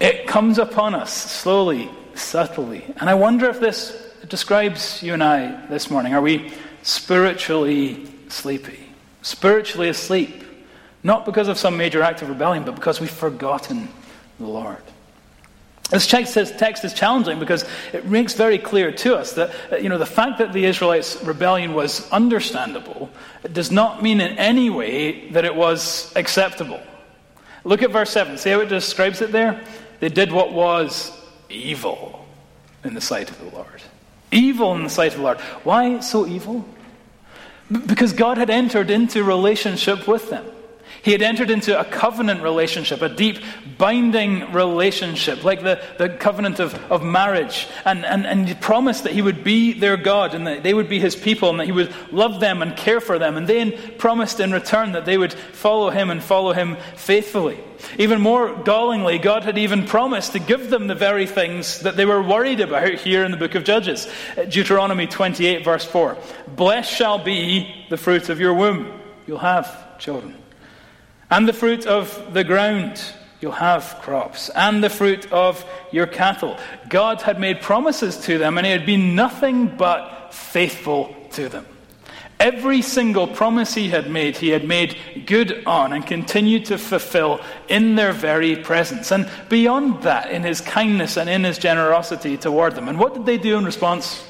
It 0.00 0.26
comes 0.26 0.58
upon 0.58 0.94
us 0.94 1.12
slowly, 1.12 1.90
subtly. 2.14 2.84
And 2.98 3.10
I 3.10 3.14
wonder 3.14 3.48
if 3.48 3.60
this 3.60 4.12
describes 4.28 5.02
you 5.02 5.14
and 5.14 5.22
I 5.22 5.66
this 5.66 5.90
morning. 5.90 6.14
Are 6.14 6.22
we 6.22 6.52
spiritually 6.82 8.06
sleepy? 8.28 8.78
Spiritually 9.22 9.88
asleep? 9.88 10.44
Not 11.02 11.24
because 11.24 11.48
of 11.48 11.58
some 11.58 11.76
major 11.76 12.02
act 12.02 12.22
of 12.22 12.28
rebellion, 12.28 12.64
but 12.64 12.74
because 12.74 13.00
we've 13.00 13.10
forgotten 13.10 13.88
the 14.38 14.46
Lord. 14.46 14.82
This 15.90 16.06
text 16.06 16.36
is 16.36 16.92
challenging 16.92 17.38
because 17.38 17.64
it 17.94 18.04
makes 18.04 18.34
very 18.34 18.58
clear 18.58 18.92
to 18.92 19.16
us 19.16 19.32
that 19.32 19.50
uh, 19.72 19.76
you 19.76 19.88
know, 19.88 19.96
the 19.96 20.04
fact 20.04 20.38
that 20.38 20.52
the 20.52 20.66
Israelites' 20.66 21.22
rebellion 21.24 21.72
was 21.72 22.10
understandable 22.10 23.08
does 23.52 23.70
not 23.70 24.02
mean 24.02 24.20
in 24.20 24.36
any 24.36 24.68
way 24.68 25.30
that 25.30 25.46
it 25.46 25.54
was 25.54 26.12
acceptable. 26.14 26.80
Look 27.64 27.82
at 27.82 27.90
verse 27.90 28.10
7. 28.10 28.36
See 28.36 28.50
how 28.50 28.60
it 28.60 28.68
describes 28.68 29.22
it 29.22 29.32
there? 29.32 29.64
They 30.00 30.08
did 30.08 30.32
what 30.32 30.52
was 30.52 31.12
evil 31.48 32.26
in 32.84 32.94
the 32.94 33.00
sight 33.00 33.30
of 33.30 33.38
the 33.38 33.56
Lord. 33.56 33.82
Evil 34.30 34.74
in 34.74 34.82
the 34.82 34.90
sight 34.90 35.12
of 35.12 35.18
the 35.18 35.24
Lord. 35.24 35.40
Why 35.64 36.00
so 36.00 36.26
evil? 36.26 36.64
Because 37.70 38.12
God 38.12 38.38
had 38.38 38.50
entered 38.50 38.90
into 38.90 39.24
relationship 39.24 40.06
with 40.06 40.30
them. 40.30 40.44
He 41.08 41.12
had 41.12 41.22
entered 41.22 41.48
into 41.48 41.80
a 41.80 41.86
covenant 41.86 42.42
relationship, 42.42 43.00
a 43.00 43.08
deep 43.08 43.42
binding 43.78 44.52
relationship, 44.52 45.42
like 45.42 45.62
the, 45.62 45.82
the 45.96 46.10
covenant 46.10 46.60
of, 46.60 46.74
of 46.92 47.02
marriage. 47.02 47.66
And, 47.86 48.04
and, 48.04 48.26
and 48.26 48.46
he 48.46 48.54
promised 48.54 49.04
that 49.04 49.14
he 49.14 49.22
would 49.22 49.42
be 49.42 49.72
their 49.72 49.96
God 49.96 50.34
and 50.34 50.46
that 50.46 50.62
they 50.62 50.74
would 50.74 50.90
be 50.90 51.00
his 51.00 51.16
people 51.16 51.48
and 51.48 51.60
that 51.60 51.64
he 51.64 51.72
would 51.72 51.94
love 52.12 52.40
them 52.40 52.60
and 52.60 52.76
care 52.76 53.00
for 53.00 53.18
them. 53.18 53.38
And 53.38 53.46
then 53.46 53.72
promised 53.96 54.38
in 54.38 54.52
return 54.52 54.92
that 54.92 55.06
they 55.06 55.16
would 55.16 55.32
follow 55.32 55.88
him 55.88 56.10
and 56.10 56.22
follow 56.22 56.52
him 56.52 56.76
faithfully. 56.94 57.58
Even 57.98 58.20
more 58.20 58.54
gallingly, 58.64 59.16
God 59.16 59.44
had 59.44 59.56
even 59.56 59.86
promised 59.86 60.32
to 60.32 60.38
give 60.38 60.68
them 60.68 60.88
the 60.88 60.94
very 60.94 61.26
things 61.26 61.80
that 61.80 61.96
they 61.96 62.04
were 62.04 62.22
worried 62.22 62.60
about 62.60 62.92
here 62.96 63.24
in 63.24 63.30
the 63.30 63.38
book 63.38 63.54
of 63.54 63.64
Judges. 63.64 64.06
Deuteronomy 64.50 65.06
28, 65.06 65.64
verse 65.64 65.86
4 65.86 66.18
Blessed 66.48 66.92
shall 66.92 67.18
be 67.18 67.86
the 67.88 67.96
fruit 67.96 68.28
of 68.28 68.40
your 68.40 68.52
womb. 68.52 68.92
You'll 69.26 69.38
have 69.38 69.98
children. 69.98 70.34
And 71.30 71.48
the 71.48 71.52
fruit 71.52 71.86
of 71.86 72.32
the 72.32 72.44
ground. 72.44 73.00
You'll 73.40 73.52
have 73.52 73.98
crops. 74.02 74.48
And 74.50 74.82
the 74.82 74.90
fruit 74.90 75.30
of 75.32 75.64
your 75.92 76.06
cattle. 76.06 76.56
God 76.88 77.22
had 77.22 77.38
made 77.38 77.60
promises 77.60 78.16
to 78.24 78.38
them, 78.38 78.58
and 78.58 78.66
He 78.66 78.72
had 78.72 78.86
been 78.86 79.14
nothing 79.14 79.76
but 79.76 80.34
faithful 80.34 81.14
to 81.32 81.48
them. 81.48 81.66
Every 82.40 82.82
single 82.82 83.26
promise 83.26 83.74
he 83.74 83.88
had 83.88 84.08
made, 84.08 84.36
he 84.36 84.50
had 84.50 84.64
made 84.64 84.96
good 85.26 85.64
on 85.66 85.92
and 85.92 86.06
continued 86.06 86.66
to 86.66 86.78
fulfill 86.78 87.40
in 87.68 87.96
their 87.96 88.12
very 88.12 88.54
presence. 88.54 89.10
And 89.10 89.28
beyond 89.48 90.04
that, 90.04 90.30
in 90.30 90.44
his 90.44 90.60
kindness 90.60 91.16
and 91.16 91.28
in 91.28 91.42
his 91.42 91.58
generosity 91.58 92.36
toward 92.36 92.76
them. 92.76 92.88
And 92.88 92.96
what 92.96 93.14
did 93.14 93.26
they 93.26 93.38
do 93.38 93.58
in 93.58 93.64
response? 93.64 94.24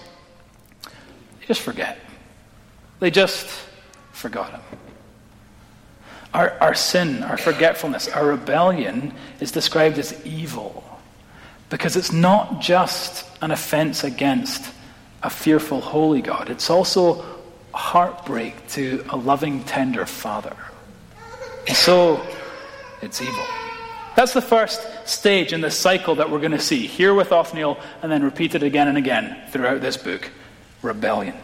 They 0.85 1.47
just 1.47 1.61
forget. 1.61 1.99
They 2.99 3.11
just 3.11 3.47
forgot 4.13 4.53
him. 4.53 4.61
Our, 6.35 6.51
our 6.61 6.75
sin, 6.75 7.23
our 7.23 7.39
forgetfulness, 7.39 8.09
our 8.09 8.27
rebellion 8.27 9.15
is 9.41 9.51
described 9.51 9.99
as 9.99 10.25
evil 10.27 10.85
because 11.71 11.97
it's 11.97 12.13
not 12.13 12.61
just 12.61 13.27
an 13.43 13.51
offense 13.51 14.05
against 14.05 14.73
a 15.23 15.31
fearful, 15.31 15.81
holy 15.81 16.23
God, 16.23 16.51
it's 16.51 16.71
also 16.71 17.25
heartbreak 17.75 18.69
to 18.69 19.05
a 19.11 19.17
loving, 19.17 19.65
tender 19.65 20.07
father. 20.07 20.57
And 21.67 21.77
so, 21.77 22.25
it's 23.03 23.21
evil. 23.21 23.45
That's 24.17 24.33
the 24.33 24.43
first 24.43 24.81
stage 25.07 25.53
in 25.53 25.61
the 25.61 25.71
cycle 25.71 26.17
that 26.17 26.31
we're 26.31 26.41
going 26.41 26.53
to 26.53 26.59
see 26.59 26.87
here 26.87 27.15
with 27.15 27.31
Othniel 27.31 27.79
and 28.03 28.11
then 28.11 28.23
repeated 28.25 28.63
again 28.63 28.89
and 28.89 28.99
again 28.99 29.39
throughout 29.51 29.81
this 29.81 29.97
book 29.97 30.31
rebellion. 30.83 31.35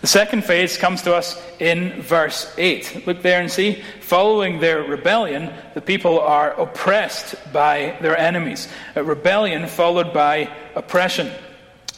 The 0.00 0.06
second 0.06 0.44
phase 0.44 0.78
comes 0.78 1.02
to 1.02 1.14
us 1.14 1.40
in 1.58 2.00
verse 2.00 2.54
8. 2.56 3.06
Look 3.06 3.20
there 3.20 3.40
and 3.40 3.50
see. 3.50 3.82
Following 4.00 4.58
their 4.58 4.82
rebellion, 4.82 5.52
the 5.74 5.82
people 5.82 6.20
are 6.20 6.58
oppressed 6.58 7.34
by 7.52 7.98
their 8.00 8.16
enemies. 8.16 8.66
A 8.96 9.04
rebellion 9.04 9.66
followed 9.66 10.14
by 10.14 10.50
oppression. 10.74 11.30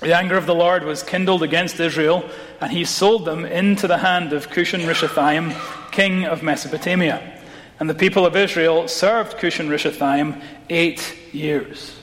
The 0.01 0.17
anger 0.17 0.37
of 0.37 0.47
the 0.47 0.55
Lord 0.55 0.83
was 0.83 1.05
kindled 1.05 1.45
against 1.45 1.79
Israel, 1.79 2.29
and 2.61 2.73
he 2.73 2.85
sold 2.85 3.25
them 3.25 3.45
into 3.45 3.87
the 3.87 3.99
hand 3.99 4.33
of 4.33 4.49
Cushan 4.49 4.81
Rishathaim, 4.81 5.55
king 5.93 6.25
of 6.25 6.43
Mesopotamia. 6.43 7.41
And 7.79 7.89
the 7.89 7.95
people 7.95 8.27
of 8.27 8.35
Israel 8.35 8.89
served 8.89 9.39
Cushan 9.39 9.69
Rishathaim 9.69 10.43
eight 10.69 11.17
years. 11.33 11.97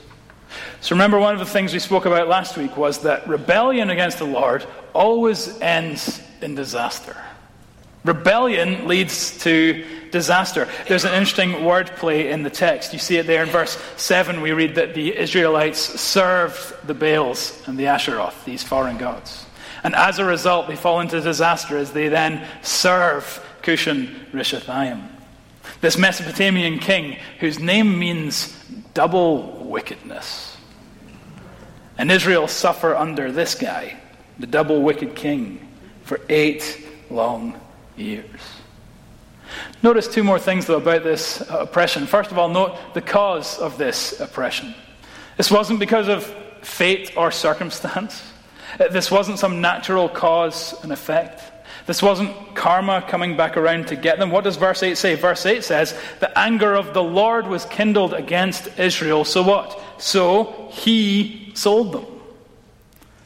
So 0.80 0.94
remember, 0.94 1.18
one 1.18 1.34
of 1.34 1.40
the 1.40 1.46
things 1.46 1.74
we 1.74 1.78
spoke 1.78 2.06
about 2.06 2.26
last 2.26 2.56
week 2.56 2.74
was 2.74 3.00
that 3.00 3.28
rebellion 3.28 3.90
against 3.90 4.18
the 4.18 4.24
Lord 4.24 4.66
always 4.94 5.60
ends 5.60 6.22
in 6.40 6.54
disaster. 6.54 7.16
Rebellion 8.04 8.88
leads 8.88 9.38
to 9.40 9.84
disaster. 10.10 10.68
There's 10.88 11.04
an 11.04 11.12
interesting 11.12 11.50
wordplay 11.50 12.30
in 12.30 12.42
the 12.42 12.50
text. 12.50 12.92
You 12.92 12.98
see 12.98 13.18
it 13.18 13.26
there 13.26 13.42
in 13.42 13.50
verse 13.50 13.78
7. 13.96 14.40
We 14.40 14.52
read 14.52 14.76
that 14.76 14.94
the 14.94 15.16
Israelites 15.16 15.78
served 15.78 16.86
the 16.86 16.94
Baals 16.94 17.62
and 17.66 17.78
the 17.78 17.84
Asheroth, 17.84 18.44
these 18.44 18.62
foreign 18.62 18.96
gods. 18.96 19.46
And 19.84 19.94
as 19.94 20.18
a 20.18 20.24
result, 20.24 20.66
they 20.68 20.76
fall 20.76 21.00
into 21.00 21.20
disaster 21.20 21.76
as 21.76 21.92
they 21.92 22.08
then 22.08 22.46
serve 22.62 23.44
Cushan 23.62 24.30
Rishathaim. 24.32 25.08
This 25.80 25.96
Mesopotamian 25.96 26.78
king, 26.78 27.16
whose 27.38 27.58
name 27.58 27.98
means 27.98 28.54
double 28.94 29.64
wickedness. 29.64 30.56
And 31.96 32.10
Israel 32.10 32.48
suffer 32.48 32.94
under 32.94 33.30
this 33.30 33.54
guy, 33.54 33.98
the 34.40 34.46
double 34.46 34.82
wicked 34.82 35.14
king, 35.14 35.66
for 36.02 36.20
eight 36.28 36.86
long 37.10 37.58
years. 37.96 38.40
Notice 39.82 40.08
two 40.08 40.24
more 40.24 40.38
things, 40.38 40.66
though, 40.66 40.78
about 40.78 41.04
this 41.04 41.40
oppression. 41.48 42.06
First 42.06 42.30
of 42.30 42.38
all, 42.38 42.48
note 42.48 42.76
the 42.94 43.00
cause 43.00 43.58
of 43.58 43.78
this 43.78 44.18
oppression. 44.20 44.74
This 45.36 45.50
wasn't 45.50 45.78
because 45.78 46.08
of 46.08 46.24
fate 46.62 47.16
or 47.16 47.30
circumstance, 47.30 48.22
this 48.90 49.10
wasn't 49.10 49.38
some 49.38 49.60
natural 49.60 50.08
cause 50.08 50.74
and 50.82 50.92
effect. 50.92 51.42
This 51.86 52.02
wasn't 52.02 52.54
karma 52.54 53.02
coming 53.02 53.36
back 53.36 53.56
around 53.56 53.88
to 53.88 53.96
get 53.96 54.18
them. 54.18 54.30
What 54.30 54.44
does 54.44 54.56
verse 54.56 54.82
8 54.82 54.96
say? 54.96 55.14
Verse 55.16 55.44
8 55.44 55.64
says, 55.64 55.98
The 56.20 56.38
anger 56.38 56.74
of 56.74 56.94
the 56.94 57.02
Lord 57.02 57.46
was 57.46 57.64
kindled 57.64 58.14
against 58.14 58.78
Israel. 58.78 59.24
So 59.24 59.42
what? 59.42 59.80
So 59.98 60.68
he 60.70 61.52
sold 61.54 61.92
them. 61.92 62.06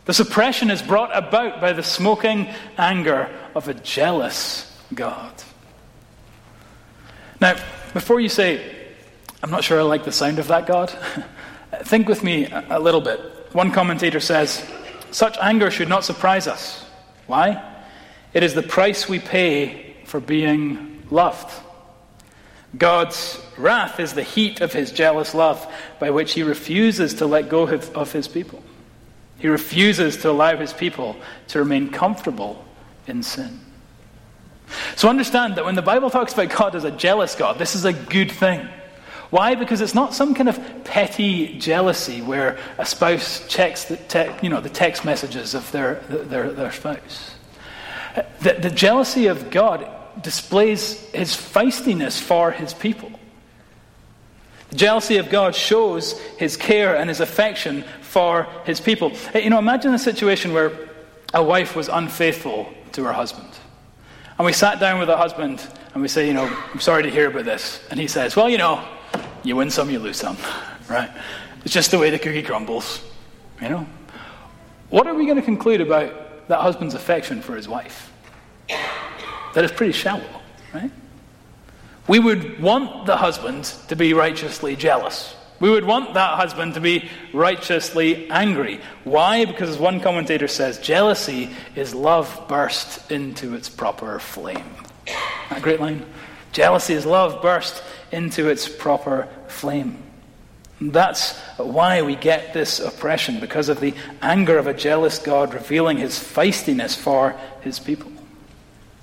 The 0.05 0.15
suppression 0.15 0.71
is 0.71 0.83
brought 0.83 1.17
about 1.17 1.61
by 1.61 1.73
the 1.73 1.83
smoking 1.83 2.49
anger 2.77 3.31
of 3.55 3.69
a 3.69 3.75
jealous 3.75 4.71
God. 4.93 5.33
Now, 7.41 7.57
before 7.93 8.21
you 8.21 8.29
say, 8.29 8.75
I'm 9.43 9.51
not 9.51 9.65
sure 9.65 9.79
I 9.79 9.83
like 9.83 10.05
the 10.05 10.13
sound 10.13 10.39
of 10.39 10.49
that 10.49 10.67
God, 10.67 10.93
think 11.85 12.09
with 12.09 12.23
me 12.23 12.49
a 12.51 12.79
little 12.79 13.01
bit. 13.01 13.21
One 13.53 13.71
commentator 13.71 14.21
says, 14.21 14.65
Such 15.11 15.39
anger 15.41 15.71
should 15.71 15.89
not 15.89 16.05
surprise 16.05 16.47
us. 16.47 16.85
Why? 17.27 17.63
It 18.35 18.43
is 18.43 18.55
the 18.55 18.63
price 18.63 19.09
we 19.09 19.21
pay 19.21 19.97
for 20.05 20.21
being 20.21 21.03
loved. 21.11 21.53
God's 22.77 23.41
wrath 23.57 24.01
is 24.01 24.15
the 24.15 24.23
heat 24.23 24.61
of 24.61 24.73
his 24.73 24.93
jealous 24.93 25.35
love 25.35 25.73
by 26.01 26.11
which 26.11 26.33
he 26.33 26.43
refuses 26.43 27.15
to 27.15 27.27
let 27.27 27.49
go 27.49 27.69
of 27.69 28.13
his 28.13 28.27
people. 28.27 28.63
He 29.45 29.49
refuses 29.49 30.17
to 30.23 30.31
allow 30.31 30.57
his 30.57 30.73
people 30.73 31.17
to 31.49 31.59
remain 31.59 31.91
comfortable 31.91 32.65
in 33.07 33.23
sin. 33.23 33.61
So 34.97 35.11
understand 35.11 35.57
that 35.57 35.67
when 35.67 35.75
the 35.75 35.83
Bible 35.83 36.09
talks 36.09 36.33
about 36.33 36.49
God 36.49 36.75
as 36.75 36.85
a 36.85 36.91
jealous 36.91 37.35
God, 37.35 37.59
this 37.59 37.75
is 37.75 37.85
a 37.85 37.93
good 37.93 38.33
thing. 38.33 38.67
Why? 39.29 39.55
Because 39.55 39.83
it's 39.83 39.95
not 39.95 40.15
some 40.15 40.35
kind 40.35 40.49
of 40.49 40.85
petty 40.85 41.59
jealousy 41.59 42.23
where 42.23 42.57
a 42.79 42.87
spouse 42.87 43.47
checks 43.47 43.85
the, 43.85 43.99
te- 43.99 44.31
you 44.43 44.49
know, 44.49 44.63
the 44.63 44.71
text 44.71 45.05
messages 45.05 45.53
of 45.53 45.71
their, 45.73 45.97
their, 46.09 46.51
their 46.51 46.73
spouse. 46.73 47.35
The, 48.41 48.55
the 48.55 48.71
jealousy 48.71 49.27
of 49.27 49.51
God 49.51 49.87
displays 50.23 50.99
his 51.11 51.37
feistiness 51.37 52.19
for 52.19 52.51
his 52.51 52.73
people. 52.73 53.13
Jealousy 54.75 55.19
of 55.19 55.31
God 55.31 55.55
shows 55.55 56.19
his 56.39 56.57
care 56.57 56.97
and 56.97 57.09
his 57.09 57.21
affection 57.21 57.85
for 58.01 58.47
his 58.65 58.81
people. 58.81 59.13
Eh, 59.35 59.41
you 59.41 59.51
know, 59.51 59.59
imagine 59.59 59.95
a 59.95 59.99
situation 59.99 60.53
where 60.53 60.73
a 61.33 61.43
wife 61.43 61.77
was 61.77 61.89
unfaithful 61.89 62.73
to 62.93 63.05
her 63.05 63.13
husband. 63.13 63.49
And 64.39 64.47
we 64.47 64.53
sat 64.53 64.81
down 64.81 64.99
with 64.99 65.09
the 65.09 65.17
husband 65.17 65.65
and 65.93 66.03
we 66.03 66.09
say, 66.09 66.27
you 66.27 66.35
know, 66.35 66.45
I'm 66.73 66.81
sorry 66.81 67.05
to 67.05 67.11
hear 67.11 67.29
about 67.29 67.45
this. 67.45 67.81
And 67.91 68.01
he 68.01 68.09
says, 68.09 68.35
well, 68.35 68.49
you 68.49 68.59
know, 68.59 68.85
you 69.43 69.57
win 69.57 69.71
some, 69.71 69.91
you 69.91 69.99
lose 69.99 70.17
some, 70.17 70.37
right? 70.89 71.11
It's 71.65 71.73
just 71.73 71.91
the 71.91 71.99
way 71.99 72.11
the 72.11 72.19
cookie 72.19 72.43
crumbles, 72.43 73.03
you 73.61 73.69
know? 73.69 73.87
What 74.91 75.07
are 75.07 75.15
we 75.15 75.25
going 75.25 75.37
to 75.37 75.43
conclude 75.43 75.81
about 75.81 76.49
that 76.49 76.61
husband's 76.61 76.95
affection 76.95 77.43
for 77.43 77.57
his 77.57 77.69
wife? 77.69 78.13
That 79.55 79.65
is 79.65 79.73
pretty 79.73 79.93
shallow, 79.93 80.25
right? 80.73 80.91
We 82.07 82.19
would 82.19 82.61
want 82.61 83.07
the 83.07 83.17
husband 83.17 83.65
to 83.89 83.97
be 83.97 84.13
righteously 84.13 84.77
jealous. 84.77 85.35
We 85.61 85.71
would 85.71 85.85
want 85.85 86.15
that 86.15 86.37
husband 86.37 86.75
to 86.75 86.81
be 86.81 87.09
righteously 87.33 88.29
angry. 88.31 88.81
Why? 89.05 89.45
Because, 89.45 89.71
as 89.71 89.79
one 89.79 90.01
commentator 90.01 90.49
says, 90.49 90.79
jealousy 90.79 91.49
is 91.75 91.95
love 91.95 92.45
burst 92.49 93.11
into 93.11 93.55
its 93.55 93.69
proper 93.69 94.19
flame. 94.19 94.75
That 95.51 95.63
great 95.63 95.81
line? 95.81 96.05
Jealousy 96.53 96.95
is 96.95 97.07
love 97.07 97.41
burst 97.41 97.83
into 98.13 98.49
its 98.49 98.69
proper 98.69 99.29
flame. 99.49 100.03
that's 100.81 101.39
why 101.57 102.03
we 102.03 102.17
get 102.17 102.53
this 102.53 102.81
oppression, 102.81 103.41
because 103.41 103.69
of 103.69 103.81
the 103.81 103.95
anger 104.21 104.59
of 104.59 104.67
a 104.67 104.75
jealous 104.75 105.19
God 105.19 105.55
revealing 105.55 105.97
his 105.97 106.19
feistiness 106.19 106.97
for 106.97 107.37
his 107.63 107.79
people. 107.79 108.13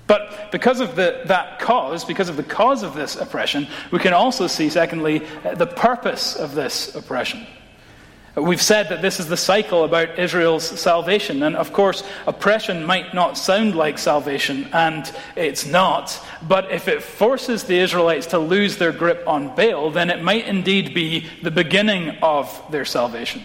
But 0.06 0.50
because 0.50 0.80
of 0.80 0.96
the, 0.96 1.22
that 1.26 1.58
cause, 1.60 2.04
because 2.04 2.28
of 2.28 2.36
the 2.36 2.42
cause 2.42 2.82
of 2.82 2.94
this 2.94 3.16
oppression, 3.16 3.66
we 3.90 3.98
can 3.98 4.12
also 4.12 4.46
see, 4.46 4.68
secondly, 4.68 5.22
uh, 5.44 5.54
the 5.54 5.66
purpose 5.66 6.36
of 6.36 6.54
this 6.54 6.94
oppression. 6.94 7.46
We've 8.34 8.62
said 8.62 8.88
that 8.88 9.02
this 9.02 9.20
is 9.20 9.28
the 9.28 9.36
cycle 9.36 9.84
about 9.84 10.18
Israel's 10.18 10.64
salvation. 10.64 11.42
And 11.42 11.54
of 11.54 11.74
course, 11.74 12.02
oppression 12.26 12.82
might 12.84 13.12
not 13.12 13.36
sound 13.36 13.74
like 13.74 13.98
salvation, 13.98 14.68
and 14.72 15.10
it's 15.36 15.66
not. 15.66 16.18
But 16.48 16.70
if 16.72 16.88
it 16.88 17.02
forces 17.02 17.64
the 17.64 17.78
Israelites 17.78 18.28
to 18.28 18.38
lose 18.38 18.78
their 18.78 18.92
grip 18.92 19.22
on 19.26 19.54
Baal, 19.54 19.90
then 19.90 20.08
it 20.08 20.22
might 20.22 20.46
indeed 20.46 20.94
be 20.94 21.26
the 21.42 21.50
beginning 21.50 22.16
of 22.22 22.62
their 22.70 22.86
salvation. 22.86 23.42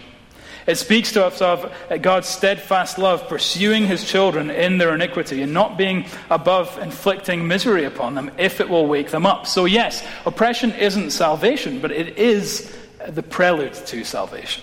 It 0.67 0.77
speaks 0.77 1.13
to 1.13 1.25
us 1.25 1.41
of 1.41 1.73
God's 2.01 2.27
steadfast 2.27 2.97
love 2.97 3.27
pursuing 3.29 3.87
his 3.87 4.03
children 4.03 4.49
in 4.51 4.77
their 4.77 4.93
iniquity 4.93 5.41
and 5.41 5.53
not 5.53 5.77
being 5.77 6.05
above 6.29 6.77
inflicting 6.79 7.47
misery 7.47 7.85
upon 7.85 8.15
them 8.15 8.31
if 8.37 8.59
it 8.59 8.69
will 8.69 8.85
wake 8.85 9.09
them 9.09 9.25
up. 9.25 9.47
So, 9.47 9.63
yes, 9.63 10.05
oppression 10.25 10.73
isn't 10.73 11.11
salvation, 11.11 11.79
but 11.79 11.91
it 11.91 12.17
is 12.17 12.75
the 13.07 13.23
prelude 13.23 13.73
to 13.73 14.03
salvation. 14.03 14.61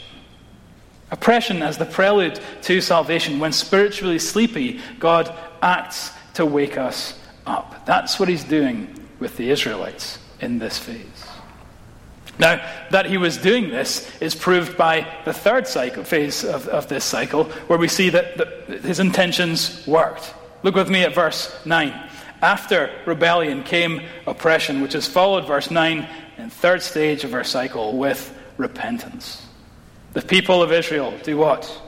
Oppression 1.10 1.62
as 1.62 1.78
the 1.78 1.86
prelude 1.86 2.38
to 2.62 2.80
salvation. 2.80 3.38
When 3.38 3.52
spiritually 3.52 4.18
sleepy, 4.18 4.80
God 4.98 5.34
acts 5.62 6.10
to 6.34 6.44
wake 6.44 6.76
us 6.76 7.18
up. 7.46 7.86
That's 7.86 8.20
what 8.20 8.28
he's 8.28 8.44
doing 8.44 8.94
with 9.20 9.36
the 9.36 9.50
Israelites 9.50 10.18
in 10.40 10.58
this 10.58 10.76
phase. 10.78 11.13
Now, 12.38 12.56
that 12.90 13.06
he 13.06 13.16
was 13.16 13.36
doing 13.36 13.70
this 13.70 14.10
is 14.20 14.34
proved 14.34 14.76
by 14.76 15.06
the 15.24 15.32
third 15.32 15.68
cycle, 15.68 16.02
phase 16.02 16.44
of, 16.44 16.66
of 16.68 16.88
this 16.88 17.04
cycle, 17.04 17.44
where 17.68 17.78
we 17.78 17.88
see 17.88 18.10
that 18.10 18.36
the, 18.36 18.78
his 18.78 18.98
intentions 18.98 19.86
worked. 19.86 20.34
Look 20.62 20.74
with 20.74 20.90
me 20.90 21.02
at 21.02 21.14
verse 21.14 21.54
9. 21.64 22.10
After 22.42 22.90
rebellion 23.06 23.62
came 23.62 24.02
oppression, 24.26 24.80
which 24.80 24.94
is 24.94 25.06
followed 25.06 25.46
verse 25.46 25.70
9 25.70 26.08
and 26.36 26.52
third 26.52 26.82
stage 26.82 27.24
of 27.24 27.34
our 27.34 27.44
cycle 27.44 27.96
with 27.96 28.36
repentance. 28.56 29.46
The 30.12 30.22
people 30.22 30.62
of 30.62 30.72
Israel 30.72 31.14
do 31.22 31.36
what? 31.36 31.80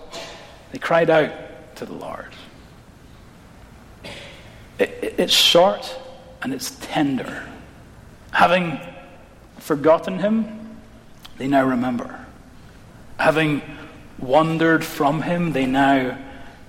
They 0.72 0.78
cried 0.78 1.10
out 1.10 1.76
to 1.76 1.86
the 1.86 1.92
Lord. 1.92 2.32
It, 4.78 4.90
it, 5.02 5.14
it's 5.18 5.32
short 5.32 5.98
and 6.42 6.52
it's 6.52 6.70
tender. 6.80 7.46
Having 8.30 8.80
forgotten 9.66 10.20
him, 10.20 10.78
they 11.38 11.48
now 11.48 11.66
remember. 11.66 12.24
Having 13.18 13.62
wandered 14.16 14.84
from 14.84 15.22
him, 15.22 15.52
they 15.52 15.66
now 15.66 16.16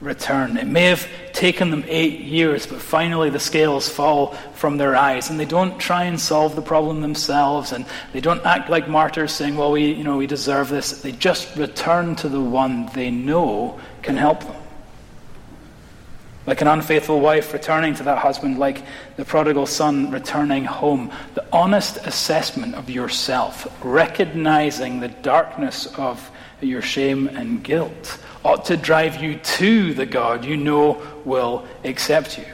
return. 0.02 0.58
It 0.58 0.66
may 0.66 0.86
have 0.86 1.08
taken 1.32 1.70
them 1.70 1.84
eight 1.88 2.22
years, 2.22 2.66
but 2.66 2.82
finally 2.82 3.30
the 3.30 3.40
scales 3.40 3.88
fall 3.88 4.34
from 4.56 4.78
their 4.78 4.96
eyes, 4.96 5.30
and 5.30 5.40
they 5.40 5.46
don't 5.46 5.78
try 5.78 6.06
and 6.06 6.20
solve 6.20 6.56
the 6.56 6.62
problem 6.64 7.02
themselves, 7.02 7.72
and 7.72 7.86
they 8.14 8.20
don't 8.20 8.44
act 8.46 8.68
like 8.68 8.88
martyrs 8.88 9.32
saying, 9.32 9.58
"Well, 9.58 9.72
we, 9.72 9.92
you 9.94 10.04
know, 10.04 10.18
we 10.18 10.26
deserve 10.26 10.70
this." 10.70 11.02
They 11.02 11.12
just 11.12 11.56
return 11.56 12.16
to 12.16 12.30
the 12.30 12.42
one 12.42 12.90
they 12.96 13.12
know 13.12 13.80
can 14.02 14.18
help 14.18 14.40
them. 14.44 14.56
Like 16.48 16.62
an 16.62 16.68
unfaithful 16.68 17.20
wife 17.20 17.54
returning 17.54 17.94
to 17.96 18.04
that 18.04 18.18
husband, 18.18 18.58
like 18.58 18.82
the 19.18 19.26
prodigal 19.26 19.66
son 19.66 20.10
returning 20.10 20.64
home. 20.64 21.12
The 21.36 21.46
honest 21.52 21.98
assessment 21.98 22.74
of 22.74 22.90
yourself, 22.90 23.68
recognizing 23.84 25.00
the 25.00 25.10
darkness 25.10 25.88
of 25.98 26.32
your 26.62 26.82
shame 26.82 27.28
and 27.28 27.62
guilt, 27.64 28.18
ought 28.44 28.66
to 28.66 28.78
drive 28.78 29.22
you 29.22 29.36
to 29.36 29.94
the 29.94 30.06
God 30.06 30.46
you 30.46 30.58
know 30.58 31.02
will 31.26 31.66
accept 31.84 32.38
you. 32.38 32.46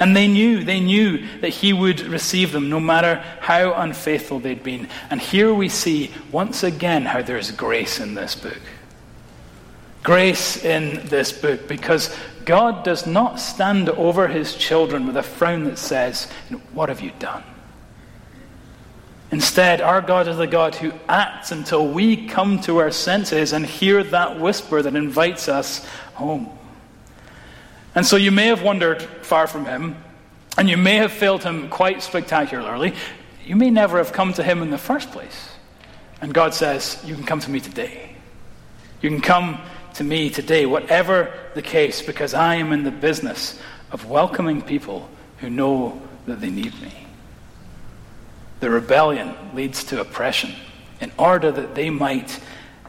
And 0.00 0.14
they 0.14 0.28
knew, 0.28 0.62
they 0.62 0.80
knew 0.80 1.26
that 1.40 1.48
he 1.48 1.72
would 1.72 2.00
receive 2.02 2.52
them 2.52 2.68
no 2.68 2.80
matter 2.80 3.24
how 3.40 3.72
unfaithful 3.72 4.40
they'd 4.40 4.62
been. 4.62 4.88
And 5.08 5.20
here 5.20 5.54
we 5.54 5.68
see 5.68 6.12
once 6.30 6.62
again 6.62 7.06
how 7.06 7.22
there's 7.22 7.50
grace 7.50 8.00
in 8.00 8.14
this 8.14 8.34
book. 8.34 8.60
Grace 10.02 10.62
in 10.62 11.06
this 11.06 11.32
book 11.32 11.66
because 11.66 12.14
God 12.44 12.84
does 12.84 13.06
not 13.06 13.40
stand 13.40 13.88
over 13.88 14.28
his 14.28 14.54
children 14.54 15.06
with 15.06 15.16
a 15.16 15.22
frown 15.22 15.64
that 15.64 15.78
says, 15.78 16.30
What 16.72 16.88
have 16.88 17.00
you 17.00 17.12
done? 17.18 17.42
Instead, 19.30 19.80
our 19.80 20.00
God 20.00 20.28
is 20.28 20.36
the 20.36 20.46
God 20.46 20.76
who 20.76 20.92
acts 21.08 21.50
until 21.50 21.88
we 21.88 22.28
come 22.28 22.60
to 22.60 22.78
our 22.78 22.90
senses 22.90 23.52
and 23.52 23.66
hear 23.66 24.04
that 24.04 24.38
whisper 24.38 24.80
that 24.80 24.94
invites 24.94 25.48
us 25.48 25.84
home. 26.14 26.48
And 27.94 28.06
so 28.06 28.16
you 28.16 28.30
may 28.30 28.46
have 28.46 28.62
wandered 28.62 29.02
far 29.02 29.46
from 29.46 29.64
Him, 29.64 29.96
and 30.56 30.68
you 30.68 30.76
may 30.76 30.96
have 30.96 31.12
failed 31.12 31.42
Him 31.42 31.68
quite 31.68 32.02
spectacularly. 32.02 32.94
You 33.44 33.56
may 33.56 33.70
never 33.70 33.98
have 33.98 34.12
come 34.12 34.32
to 34.34 34.42
Him 34.42 34.62
in 34.62 34.70
the 34.70 34.78
first 34.78 35.10
place. 35.10 35.50
And 36.20 36.32
God 36.32 36.54
says, 36.54 37.02
You 37.04 37.14
can 37.14 37.24
come 37.24 37.40
to 37.40 37.50
me 37.50 37.60
today. 37.60 38.14
You 39.00 39.10
can 39.10 39.20
come 39.20 39.60
to 39.94 40.04
me 40.04 40.30
today, 40.30 40.66
whatever 40.66 41.32
the 41.54 41.62
case, 41.62 42.02
because 42.02 42.34
I 42.34 42.56
am 42.56 42.72
in 42.72 42.82
the 42.82 42.90
business 42.90 43.58
of 43.90 44.06
welcoming 44.06 44.60
people 44.60 45.08
who 45.38 45.48
know 45.48 46.00
that 46.26 46.40
they 46.40 46.50
need 46.50 46.80
me. 46.80 46.92
The 48.60 48.70
rebellion 48.70 49.34
leads 49.54 49.84
to 49.84 50.00
oppression 50.00 50.52
in 51.00 51.12
order 51.18 51.52
that 51.52 51.74
they 51.74 51.90
might 51.90 52.40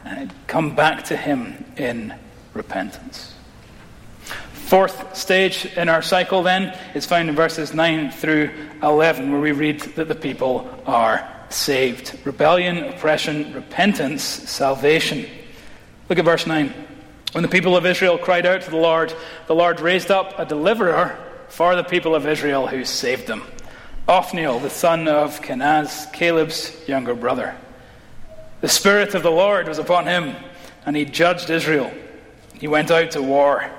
uh, 0.04 0.26
come 0.46 0.74
back 0.74 1.04
to 1.04 1.16
Him 1.16 1.64
in 1.76 2.14
repentance. 2.54 3.34
Fourth 4.52 5.16
stage 5.16 5.66
in 5.76 5.88
our 5.88 6.02
cycle, 6.02 6.42
then, 6.42 6.76
is 6.94 7.06
found 7.06 7.28
in 7.28 7.36
verses 7.36 7.72
9 7.72 8.10
through 8.10 8.50
11, 8.82 9.30
where 9.30 9.40
we 9.40 9.52
read 9.52 9.80
that 9.80 10.08
the 10.08 10.14
people 10.14 10.68
are 10.86 11.28
saved. 11.50 12.18
Rebellion, 12.24 12.78
oppression, 12.78 13.52
repentance, 13.54 14.24
salvation. 14.24 15.26
Look 16.08 16.18
at 16.18 16.24
verse 16.24 16.46
9. 16.46 16.85
When 17.36 17.42
the 17.42 17.50
people 17.50 17.76
of 17.76 17.84
Israel 17.84 18.16
cried 18.16 18.46
out 18.46 18.62
to 18.62 18.70
the 18.70 18.78
Lord, 18.78 19.12
the 19.46 19.54
Lord 19.54 19.80
raised 19.80 20.10
up 20.10 20.38
a 20.38 20.46
deliverer 20.46 21.18
for 21.48 21.76
the 21.76 21.84
people 21.84 22.14
of 22.14 22.26
Israel 22.26 22.66
who 22.66 22.82
saved 22.82 23.26
them. 23.26 23.42
Othniel, 24.08 24.58
the 24.60 24.70
son 24.70 25.06
of 25.06 25.42
Kenaz, 25.42 26.10
Caleb's 26.14 26.74
younger 26.88 27.14
brother. 27.14 27.54
The 28.62 28.70
Spirit 28.70 29.14
of 29.14 29.22
the 29.22 29.30
Lord 29.30 29.68
was 29.68 29.78
upon 29.78 30.06
him, 30.06 30.34
and 30.86 30.96
he 30.96 31.04
judged 31.04 31.50
Israel. 31.50 31.92
He 32.58 32.68
went 32.68 32.90
out 32.90 33.10
to 33.10 33.20
war, 33.20 33.70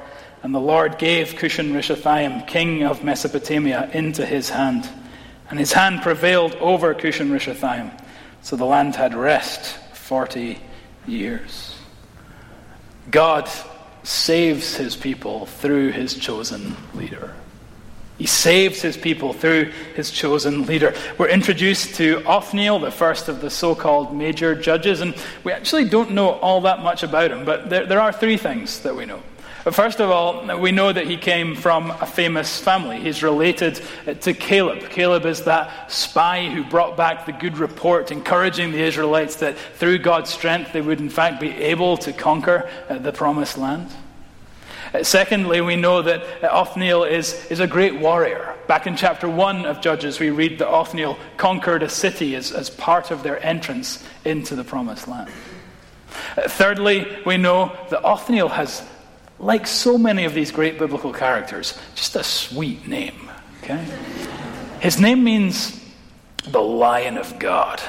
and 0.43 0.53
the 0.53 0.59
Lord 0.59 0.99
gave 0.99 1.33
Cushan 1.33 1.73
Rishathaim, 1.73 2.45
king 2.45 2.83
of 2.83 3.03
Mesopotamia, 3.03 3.89
into 3.91 4.23
his 4.23 4.51
hand. 4.51 4.87
And 5.49 5.57
his 5.57 5.73
hand 5.73 6.03
prevailed 6.03 6.53
over 6.57 6.93
Cushan 6.93 7.31
Rishathaim, 7.31 7.89
so 8.43 8.55
the 8.55 8.65
land 8.65 8.95
had 8.95 9.15
rest 9.15 9.79
forty 9.95 10.59
years. 11.07 11.76
God 13.09 13.49
saves 14.03 14.75
his 14.75 14.95
people 14.95 15.45
through 15.45 15.91
his 15.91 16.13
chosen 16.15 16.75
leader. 16.93 17.33
He 18.17 18.25
saves 18.25 18.81
his 18.81 18.97
people 18.97 19.31
through 19.31 19.71
his 19.95 20.09
chosen 20.09 20.65
leader. 20.65 20.95
We're 21.19 21.27
introduced 21.29 21.95
to 21.95 22.23
Othniel, 22.25 22.79
the 22.79 22.89
first 22.89 23.27
of 23.27 23.41
the 23.41 23.49
so 23.49 23.75
called 23.75 24.15
major 24.15 24.55
judges, 24.55 25.01
and 25.01 25.15
we 25.43 25.51
actually 25.51 25.85
don't 25.85 26.11
know 26.11 26.31
all 26.31 26.61
that 26.61 26.81
much 26.81 27.03
about 27.03 27.29
him, 27.29 27.45
but 27.45 27.69
there, 27.69 27.85
there 27.85 28.01
are 28.01 28.11
three 28.11 28.37
things 28.37 28.79
that 28.79 28.95
we 28.95 29.05
know. 29.05 29.21
First 29.71 29.99
of 29.99 30.09
all, 30.09 30.57
we 30.57 30.71
know 30.71 30.93
that 30.93 31.07
he 31.07 31.17
came 31.17 31.55
from 31.55 31.91
a 31.91 32.05
famous 32.05 32.59
family. 32.59 32.99
He's 32.99 33.21
related 33.21 33.81
to 34.21 34.33
Caleb. 34.33 34.89
Caleb 34.89 35.25
is 35.25 35.43
that 35.43 35.91
spy 35.91 36.49
who 36.49 36.63
brought 36.63 36.95
back 36.95 37.25
the 37.25 37.33
good 37.33 37.57
report, 37.57 38.11
encouraging 38.11 38.71
the 38.71 38.81
Israelites 38.81 39.35
that 39.37 39.57
through 39.75 39.99
God's 39.99 40.29
strength 40.29 40.73
they 40.73 40.81
would, 40.81 40.99
in 40.99 41.09
fact, 41.09 41.41
be 41.41 41.49
able 41.49 41.97
to 41.97 42.13
conquer 42.13 42.69
uh, 42.87 42.97
the 42.99 43.11
promised 43.11 43.57
land. 43.57 43.91
Uh, 44.93 45.03
secondly, 45.03 45.59
we 45.61 45.75
know 45.75 46.01
that 46.01 46.21
uh, 46.43 46.47
Othniel 46.47 47.03
is, 47.03 47.45
is 47.47 47.59
a 47.59 47.67
great 47.67 47.99
warrior. 47.99 48.55
Back 48.67 48.87
in 48.87 48.95
chapter 48.95 49.29
1 49.29 49.65
of 49.65 49.81
Judges, 49.81 50.19
we 50.19 50.29
read 50.29 50.59
that 50.59 50.69
Othniel 50.69 51.17
conquered 51.35 51.83
a 51.83 51.89
city 51.89 52.35
as, 52.35 52.51
as 52.51 52.69
part 52.69 53.11
of 53.11 53.23
their 53.23 53.43
entrance 53.45 54.03
into 54.23 54.55
the 54.55 54.63
promised 54.63 55.07
land. 55.07 55.29
Thirdly, 56.47 57.05
we 57.25 57.37
know 57.37 57.75
that 57.89 58.03
Othniel 58.03 58.49
has, 58.49 58.81
like 59.39 59.67
so 59.67 59.97
many 59.97 60.25
of 60.25 60.33
these 60.33 60.51
great 60.51 60.79
biblical 60.79 61.13
characters, 61.13 61.77
just 61.95 62.15
a 62.15 62.23
sweet 62.23 62.87
name. 62.87 63.29
Okay? 63.63 63.85
His 64.79 64.99
name 64.99 65.23
means 65.23 65.79
the 66.47 66.61
Lion 66.61 67.17
of 67.17 67.37
God 67.39 67.81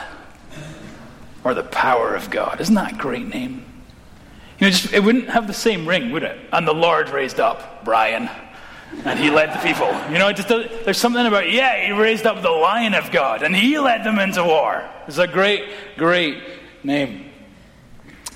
or 1.45 1.55
the 1.55 1.63
power 1.63 2.15
of 2.15 2.31
God. 2.31 2.61
Isn't 2.61 2.75
that 2.75 2.93
a 2.93 2.97
great 2.97 3.27
name? 3.27 3.65
You 4.59 4.67
know, 4.67 4.71
just, 4.71 4.93
it 4.93 5.03
wouldn't 5.03 5.29
have 5.29 5.47
the 5.47 5.55
same 5.55 5.87
ring, 5.87 6.11
would 6.11 6.25
it? 6.25 6.39
And 6.53 6.67
the 6.67 6.75
Lord 6.75 7.11
raised 7.11 7.39
up 7.39 7.85
Brian, 7.85 8.29
and 9.05 9.19
he 9.19 9.31
led 9.31 9.53
the 9.53 9.59
people. 9.59 9.89
You 10.11 10.19
know, 10.19 10.33
just 10.33 10.49
there's 10.49 10.99
something 10.99 11.25
about, 11.25 11.51
yeah, 11.51 11.87
he 11.87 11.93
raised 11.93 12.27
up 12.27 12.43
the 12.43 12.51
Lion 12.51 12.95
of 12.95 13.13
God, 13.13 13.43
and 13.43 13.55
he 13.55 13.79
led 13.79 14.03
them 14.03 14.19
into 14.19 14.43
war. 14.43 14.85
It's 15.07 15.19
a 15.19 15.29
great, 15.29 15.65
great 15.97 16.43
name. 16.83 17.28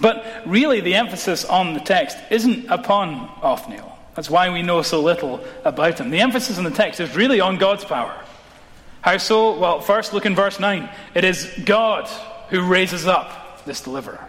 But 0.01 0.25
really, 0.47 0.81
the 0.81 0.95
emphasis 0.95 1.45
on 1.45 1.75
the 1.75 1.81
text 1.81 2.17
isn't 2.31 2.67
upon 2.69 3.31
Othniel. 3.43 3.91
That's 4.15 4.31
why 4.31 4.51
we 4.51 4.63
know 4.63 4.83
so 4.83 5.01
little 5.01 5.43
about 5.65 5.99
him. 5.99 6.11
The 6.11 6.21
emphasis 6.21 6.59
in 6.59 6.65
the 6.65 6.71
text 6.71 7.01
is 7.01 7.17
really 7.17 7.41
on 7.41 7.57
God's 7.57 7.85
power. 7.85 8.15
How 9.01 9.17
so? 9.17 9.59
Well, 9.59 9.81
first 9.81 10.13
look 10.13 10.27
in 10.27 10.35
verse 10.35 10.61
9. 10.61 10.89
It 11.15 11.25
is 11.25 11.51
God 11.65 12.07
who 12.49 12.63
raises 12.63 13.07
up 13.07 13.65
this 13.65 13.81
deliverer. 13.81 14.29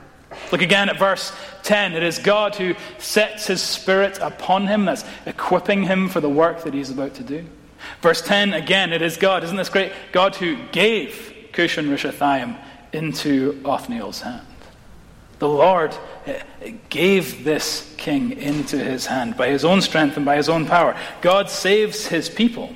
Look 0.51 0.61
again 0.61 0.89
at 0.89 0.97
verse 0.97 1.31
10. 1.63 1.93
It 1.93 2.03
is 2.03 2.19
God 2.19 2.55
who 2.55 2.75
sets 2.97 3.47
his 3.47 3.61
spirit 3.61 4.17
upon 4.19 4.67
him, 4.67 4.85
that's 4.85 5.05
equipping 5.25 5.83
him 5.83 6.09
for 6.09 6.21
the 6.21 6.29
work 6.29 6.63
that 6.63 6.73
he's 6.73 6.89
about 6.89 7.15
to 7.15 7.23
do. 7.23 7.45
Verse 8.01 8.21
10, 8.21 8.53
again, 8.53 8.93
it 8.93 9.01
is 9.01 9.17
God. 9.17 9.43
Isn't 9.43 9.57
this 9.57 9.69
great? 9.69 9.91
God 10.11 10.35
who 10.35 10.57
gave 10.71 11.33
Cushan 11.51 11.89
Rishathaim 11.89 12.57
into 12.93 13.61
Othniel's 13.65 14.21
hand. 14.21 14.45
The 15.39 15.47
Lord 15.47 15.95
eh, 16.25 16.41
gave 16.89 17.43
this 17.43 17.93
king 17.97 18.31
into 18.33 18.77
his 18.77 19.05
hand 19.05 19.35
by 19.37 19.49
his 19.49 19.65
own 19.65 19.81
strength 19.81 20.17
and 20.17 20.25
by 20.25 20.35
his 20.35 20.49
own 20.49 20.65
power. 20.65 20.97
God 21.21 21.49
saves 21.49 22.07
his 22.07 22.29
people, 22.29 22.73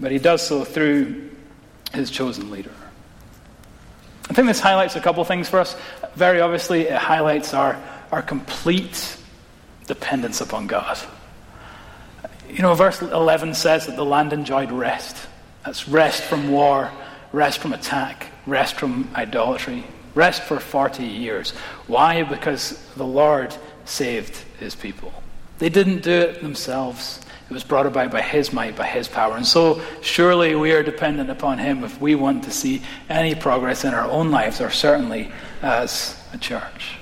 but 0.00 0.12
he 0.12 0.18
does 0.18 0.46
so 0.46 0.64
through 0.64 1.30
his 1.92 2.10
chosen 2.10 2.50
leader. 2.50 2.72
I 4.30 4.34
think 4.34 4.46
this 4.46 4.60
highlights 4.60 4.96
a 4.96 5.00
couple 5.00 5.24
things 5.24 5.48
for 5.48 5.58
us. 5.58 5.76
Very 6.14 6.40
obviously, 6.40 6.82
it 6.82 6.98
highlights 6.98 7.54
our, 7.54 7.82
our 8.12 8.22
complete 8.22 9.16
dependence 9.86 10.40
upon 10.40 10.66
God. 10.66 10.98
You 12.50 12.62
know, 12.62 12.74
verse 12.74 13.00
11 13.00 13.54
says 13.54 13.86
that 13.86 13.96
the 13.96 14.04
land 14.04 14.32
enjoyed 14.32 14.70
rest. 14.70 15.16
That's 15.64 15.88
rest 15.88 16.22
from 16.22 16.50
war, 16.50 16.90
rest 17.32 17.58
from 17.58 17.72
attack, 17.72 18.26
rest 18.46 18.76
from 18.76 19.10
idolatry, 19.14 19.84
rest 20.18 20.42
for 20.42 20.58
40 20.58 21.04
years. 21.04 21.52
Why? 21.86 22.24
Because 22.24 22.76
the 22.96 23.06
Lord 23.06 23.54
saved 23.84 24.36
his 24.58 24.74
people. 24.74 25.12
They 25.58 25.68
didn't 25.68 26.02
do 26.02 26.12
it 26.12 26.42
themselves. 26.42 27.20
It 27.48 27.52
was 27.52 27.62
brought 27.62 27.86
about 27.86 28.10
by 28.10 28.20
his 28.20 28.52
might, 28.52 28.76
by 28.76 28.86
his 28.86 29.06
power. 29.06 29.36
And 29.36 29.46
so, 29.46 29.80
surely 30.02 30.56
we 30.56 30.72
are 30.72 30.82
dependent 30.82 31.30
upon 31.30 31.58
him 31.58 31.84
if 31.84 32.00
we 32.00 32.16
want 32.16 32.44
to 32.44 32.50
see 32.50 32.82
any 33.08 33.36
progress 33.36 33.84
in 33.84 33.94
our 33.94 34.10
own 34.10 34.30
lives, 34.30 34.60
or 34.60 34.70
certainly 34.70 35.30
as 35.62 36.20
a 36.32 36.38
church. 36.38 36.98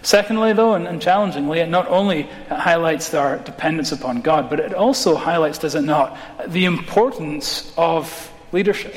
Secondly, 0.00 0.52
though, 0.54 0.74
and, 0.74 1.00
challengingly, 1.00 1.60
it 1.60 1.68
not 1.68 1.86
only 1.88 2.22
highlights 2.48 3.14
our 3.14 3.38
dependence 3.38 3.92
upon 3.92 4.22
God, 4.22 4.50
but 4.50 4.58
it 4.58 4.74
also 4.74 5.14
highlights, 5.14 5.58
does 5.58 5.76
it 5.76 5.82
not, 5.82 6.18
the 6.48 6.64
importance 6.64 7.72
of 7.76 8.32
leadership. 8.50 8.96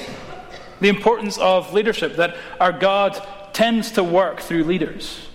The 0.82 0.90
importance 0.90 1.38
of 1.38 1.74
leadership, 1.74 2.18
that 2.18 2.36
our 2.60 2.72
God 2.72 3.22
tends 3.54 3.92
to 3.92 4.04
work 4.04 4.42
through 4.42 4.66
leaders. 4.66 5.28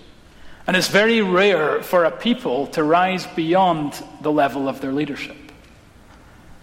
And 0.67 0.77
it's 0.77 0.87
very 0.87 1.21
rare 1.21 1.81
for 1.81 2.05
a 2.05 2.11
people 2.11 2.67
to 2.67 2.83
rise 2.83 3.25
beyond 3.27 4.03
the 4.21 4.31
level 4.31 4.69
of 4.69 4.79
their 4.79 4.91
leadership. 4.91 5.35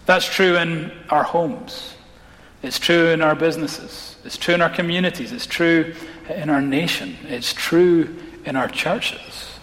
That's 0.05 0.25
true 0.25 0.57
in 0.57 0.91
our 1.09 1.23
homes. 1.23 1.95
It's 2.63 2.79
true 2.79 3.07
in 3.07 3.21
our 3.21 3.35
businesses. 3.35 4.17
It's 4.25 4.37
true 4.37 4.55
in 4.55 4.61
our 4.61 4.69
communities. 4.69 5.31
It's 5.31 5.45
true 5.45 5.93
in 6.29 6.49
our 6.49 6.61
nation. 6.61 7.17
It's 7.27 7.53
true 7.53 8.15
in 8.45 8.55
our 8.55 8.67
churches. 8.67 9.59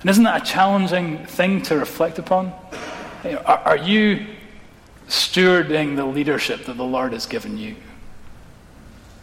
And 0.00 0.10
isn't 0.10 0.24
that 0.24 0.42
a 0.42 0.44
challenging 0.44 1.26
thing 1.26 1.62
to 1.62 1.76
reflect 1.76 2.18
upon? 2.18 2.52
Are 3.46 3.76
you 3.76 4.26
stewarding 5.08 5.96
the 5.96 6.04
leadership 6.04 6.66
that 6.66 6.76
the 6.76 6.84
Lord 6.84 7.12
has 7.12 7.26
given 7.26 7.56
you? 7.56 7.76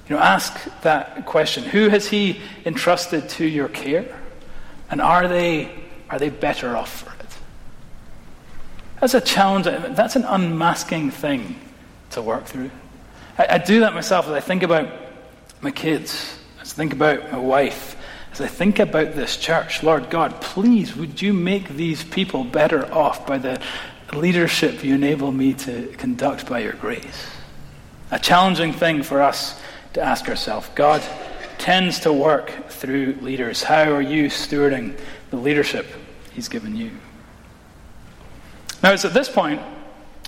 You 0.10 0.16
know, 0.16 0.22
ask 0.22 0.60
that 0.82 1.28
question. 1.28 1.64
Who 1.64 1.90
has 1.90 2.08
He 2.08 2.42
entrusted 2.66 3.30
to 3.30 3.46
your 3.46 3.70
care? 3.70 4.20
And 4.90 5.02
are 5.02 5.28
they, 5.28 5.72
are 6.10 6.18
they 6.18 6.30
better 6.30 6.76
off 6.76 7.04
for 7.04 7.12
it? 7.24 7.38
That's 9.00 9.14
a 9.14 9.22
challenge. 9.22 9.66
That's 9.66 10.16
an 10.16 10.26
unmasking 10.26 11.12
thing 11.12 11.60
to 12.12 12.24
work 12.24 12.46
through. 12.46 12.72
I, 13.38 13.48
I 13.52 13.58
do 13.60 13.82
that 13.82 13.94
myself 13.94 14.26
as 14.26 14.32
I 14.32 14.40
think 14.40 14.64
about 14.64 14.92
my 15.62 15.70
kids, 15.70 16.38
as 16.60 16.74
I 16.74 16.76
think 16.76 16.94
about 16.94 17.32
my 17.32 17.38
wife, 17.38 17.96
as 18.32 18.42
I 18.42 18.48
think 18.48 18.80
about 18.80 19.14
this 19.14 19.38
church. 19.38 19.84
Lord 19.84 20.10
God, 20.10 20.42
please, 20.42 20.96
would 20.96 21.22
you 21.22 21.34
make 21.34 21.70
these 21.70 22.04
people 22.04 22.44
better 22.44 22.92
off 22.92 23.28
by 23.28 23.38
the 23.38 23.62
leadership 24.12 24.84
you 24.84 24.96
enable 24.96 25.32
me 25.32 25.54
to 25.54 25.86
conduct 25.98 26.50
by 26.50 26.60
your 26.60 26.74
grace? 26.74 27.30
A 28.10 28.18
challenging 28.18 28.74
thing 28.74 29.04
for 29.04 29.22
us 29.22 29.62
to 29.94 30.02
ask 30.02 30.28
ourselves. 30.30 30.70
God 30.76 31.02
tends 31.58 32.00
to 32.02 32.14
work 32.14 32.52
through 32.70 33.18
leaders. 33.22 33.64
How 33.64 33.92
are 33.92 34.02
you 34.02 34.28
stewarding 34.28 34.98
the 35.30 35.38
leadership 35.38 35.86
He's 36.32 36.48
given 36.48 36.76
you? 36.76 36.92
Now, 38.82 38.94
it's 38.94 39.04
at 39.04 39.14
this 39.14 39.28
point 39.28 39.62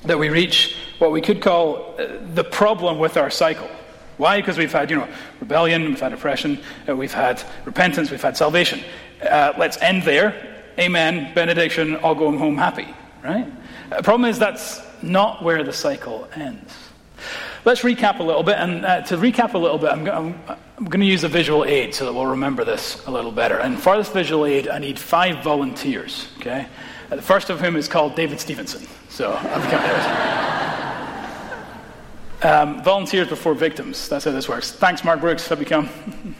that 0.03 0.19
we 0.19 0.29
reach 0.29 0.75
what 0.99 1.11
we 1.11 1.21
could 1.21 1.41
call 1.41 1.95
uh, 1.97 2.07
the 2.33 2.43
problem 2.43 2.99
with 2.99 3.15
our 3.17 3.29
cycle. 3.29 3.69
Why? 4.17 4.41
Because 4.41 4.57
we've 4.57 4.71
had, 4.71 4.89
you 4.89 4.97
know, 4.97 5.07
rebellion, 5.39 5.85
we've 5.85 5.99
had 5.99 6.13
oppression, 6.13 6.59
uh, 6.87 6.95
we've 6.95 7.13
had 7.13 7.41
repentance, 7.65 8.11
we've 8.11 8.21
had 8.21 8.35
salvation. 8.35 8.81
Uh, 9.21 9.53
let's 9.57 9.77
end 9.81 10.03
there. 10.03 10.63
Amen. 10.77 11.33
Benediction. 11.33 11.95
all 11.97 12.15
going 12.15 12.37
home 12.37 12.57
happy. 12.57 12.87
Right? 13.23 13.47
The 13.89 13.99
uh, 13.99 14.01
problem 14.01 14.29
is 14.29 14.37
that's 14.37 14.81
not 15.01 15.43
where 15.43 15.63
the 15.63 15.73
cycle 15.73 16.27
ends. 16.35 16.90
Let's 17.63 17.81
recap 17.81 18.19
a 18.19 18.23
little 18.23 18.41
bit. 18.41 18.55
And 18.57 18.85
uh, 18.85 19.01
to 19.03 19.17
recap 19.17 19.53
a 19.53 19.57
little 19.57 19.77
bit, 19.77 19.91
I'm, 19.91 20.07
I'm, 20.09 20.41
I'm 20.77 20.85
going 20.85 21.01
to 21.01 21.05
use 21.05 21.23
a 21.23 21.27
visual 21.27 21.63
aid 21.63 21.93
so 21.93 22.05
that 22.05 22.13
we'll 22.13 22.25
remember 22.25 22.65
this 22.65 23.05
a 23.05 23.11
little 23.11 23.31
better. 23.31 23.59
And 23.59 23.79
for 23.79 23.95
this 23.97 24.09
visual 24.09 24.45
aid, 24.45 24.67
I 24.67 24.79
need 24.79 24.97
five 24.97 25.43
volunteers. 25.43 26.27
Okay? 26.39 26.65
Uh, 27.11 27.17
the 27.17 27.21
first 27.21 27.51
of 27.51 27.61
whom 27.61 27.75
is 27.75 27.87
called 27.87 28.15
David 28.15 28.39
Stevenson. 28.39 28.87
So 29.09 29.33
I've 29.33 29.69
got 29.69 29.83
um, 32.67 32.81
volunteers 32.83 33.27
before 33.27 33.53
victims. 33.53 34.09
That's 34.09 34.25
how 34.25 34.31
this 34.31 34.49
works. 34.49 34.71
Thanks, 34.71 35.03
Mark 35.03 35.19
Brooks. 35.19 35.47
Have 35.49 35.59
you 35.59 35.67
come? 35.67 35.87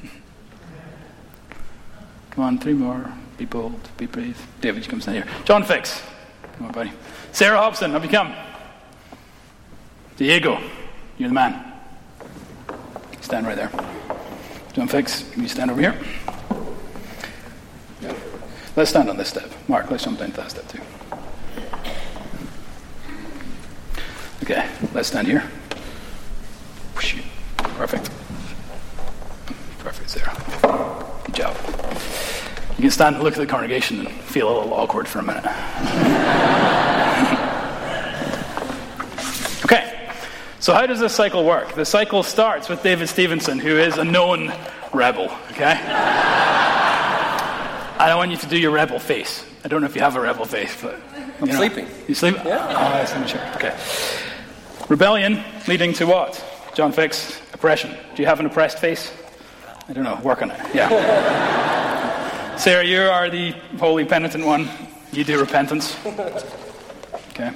come 2.32 2.44
on, 2.44 2.58
three 2.58 2.74
more. 2.74 3.14
Be 3.38 3.46
bold. 3.46 3.90
Be 3.98 4.08
brave. 4.08 4.44
David, 4.60 4.84
you 4.86 4.90
come 4.90 5.02
stand 5.02 5.18
here. 5.18 5.28
John 5.46 5.64
Fix. 5.64 6.02
Come 6.58 6.66
on, 6.68 6.72
buddy. 6.72 6.92
Sarah 7.32 7.58
Hobson. 7.58 7.92
Have 7.92 8.04
you 8.04 8.10
come? 8.10 8.34
Diego. 10.18 10.60
You're 11.22 11.30
the 11.30 11.36
man. 11.36 11.64
Stand 13.22 13.46
right 13.46 13.56
there. 13.56 13.70
John 14.74 14.88
Fix, 14.88 15.24
you 15.38 15.48
stand 15.48 15.70
over 15.70 15.80
here? 15.80 15.96
Let's 18.76 18.90
stand 18.90 19.08
on 19.08 19.18
this 19.18 19.30
step. 19.30 19.52
Mark, 19.68 19.92
let's 19.92 20.04
jump 20.04 20.18
down 20.18 20.32
to 20.32 20.38
that 20.38 20.50
step 20.50 20.68
too. 20.68 20.82
Okay, 24.42 24.68
let's 24.96 25.10
stand 25.10 25.28
here. 25.28 25.44
Perfect. 27.76 28.10
Perfect, 29.78 30.10
Sarah. 30.10 30.36
Good 31.26 31.36
job. 31.36 31.56
You 32.78 32.82
can 32.82 32.90
stand 32.90 33.18
and 33.18 33.24
look 33.24 33.34
at 33.34 33.40
the 33.40 33.46
congregation 33.46 34.00
and 34.00 34.10
feel 34.10 34.50
a 34.50 34.54
little 34.58 34.74
awkward 34.74 35.08
for 35.08 35.20
a 35.20 35.24
minute. 35.24 35.46
So, 40.62 40.74
how 40.76 40.86
does 40.86 41.00
this 41.00 41.16
cycle 41.16 41.44
work? 41.44 41.74
The 41.74 41.86
cycle 41.86 42.22
starts 42.22 42.70
with 42.70 42.84
David 42.84 43.10
Stevenson, 43.10 43.58
who 43.58 43.78
is 43.78 43.98
a 43.98 44.04
known 44.04 44.54
rebel, 44.94 45.32
okay? 45.50 45.76
I 47.98 48.06
don't 48.08 48.18
want 48.18 48.30
you 48.30 48.38
to 48.38 48.46
do 48.46 48.60
your 48.60 48.70
rebel 48.70 49.00
face. 49.00 49.44
I 49.66 49.70
don't 49.70 49.82
know 49.82 49.88
if 49.88 49.96
you 49.96 50.02
have 50.02 50.16
a 50.16 50.22
rebel 50.22 50.46
face, 50.46 50.80
but. 50.80 51.00
I'm 51.42 51.48
know. 51.48 51.56
sleeping. 51.56 51.88
You 52.08 52.14
sleep? 52.14 52.36
Yeah. 52.46 53.08
Oh, 53.10 53.26
sure. 53.26 53.42
Okay. 53.56 53.76
Rebellion 54.88 55.44
leading 55.68 55.94
to 55.94 56.06
what? 56.06 56.46
John 56.76 56.92
Fix, 56.92 57.42
oppression. 57.54 57.98
Do 58.16 58.22
you 58.22 58.28
have 58.28 58.40
an 58.40 58.46
oppressed 58.46 58.78
face? 58.78 59.12
I 59.88 59.94
don't 59.94 60.04
know. 60.04 60.20
Work 60.22 60.44
on 60.44 60.52
it. 60.52 60.60
Yeah. 60.76 62.56
Sarah, 62.58 62.84
you 62.86 63.02
are 63.02 63.32
the 63.32 63.56
holy 63.80 64.06
penitent 64.06 64.46
one. 64.46 64.70
You 65.12 65.24
do 65.24 65.40
repentance. 65.40 65.98
Okay. 67.30 67.52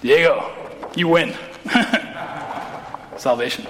Diego, 0.00 0.50
you 0.96 1.08
win. 1.08 1.34
salvation. 3.16 3.66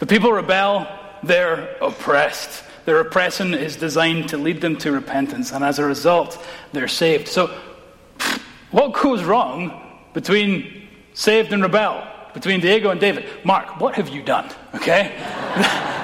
The 0.00 0.06
people 0.06 0.32
rebel, 0.32 0.86
they're 1.22 1.76
oppressed. 1.80 2.64
Their 2.84 3.00
oppression 3.00 3.54
is 3.54 3.76
designed 3.76 4.28
to 4.30 4.36
lead 4.36 4.60
them 4.60 4.76
to 4.78 4.92
repentance, 4.92 5.52
and 5.52 5.64
as 5.64 5.78
a 5.78 5.84
result, 5.84 6.44
they're 6.72 6.88
saved. 6.88 7.28
So, 7.28 7.46
what 8.70 8.92
goes 8.92 9.22
wrong 9.24 9.80
between 10.12 10.88
saved 11.14 11.52
and 11.52 11.62
rebel? 11.62 12.06
Between 12.34 12.60
Diego 12.60 12.90
and 12.90 13.00
David? 13.00 13.26
Mark, 13.44 13.80
what 13.80 13.94
have 13.94 14.08
you 14.08 14.20
done, 14.20 14.50
okay? 14.74 15.12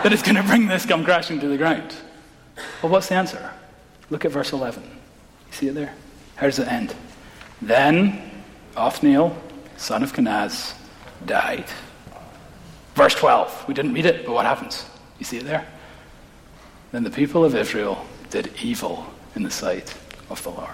that 0.03 0.13
is 0.13 0.23
going 0.23 0.37
to 0.37 0.43
bring 0.45 0.69
this 0.69 0.87
come 0.87 1.05
crashing 1.05 1.41
to 1.41 1.49
the 1.49 1.57
ground. 1.57 1.95
Well, 2.83 2.93
what's 2.93 3.09
the 3.09 3.17
answer? 3.17 3.51
Look 4.09 4.25
at 4.25 4.31
verse 4.31 4.53
11. 4.53 4.83
You 4.83 4.89
see 5.51 5.69
it 5.69 5.75
there? 5.75 5.95
How 6.37 6.47
does 6.47 6.59
it 6.59 6.69
end? 6.69 6.95
Then 7.61 8.31
Othniel, 8.77 9.37
son 9.77 10.03
of 10.03 10.13
Kenaz, 10.13 10.75
died. 11.27 11.67
Verse 12.95 13.15
12. 13.15 13.67
We 13.69 13.75
didn't 13.75 13.95
read 13.95 14.07
it, 14.07 14.27
but 14.27 14.33
what 14.33 14.47
happens? 14.47 14.87
You 15.19 15.25
see 15.25 15.39
it 15.39 15.45
there? 15.45 15.67
Then 16.93 17.05
the 17.05 17.11
people 17.11 17.45
of 17.45 17.55
Israel 17.55 18.05
did 18.31 18.53
evil 18.63 19.07
in 19.37 19.43
the 19.43 19.51
sight 19.51 19.95
of 20.29 20.43
the 20.43 20.51
Lord. 20.51 20.69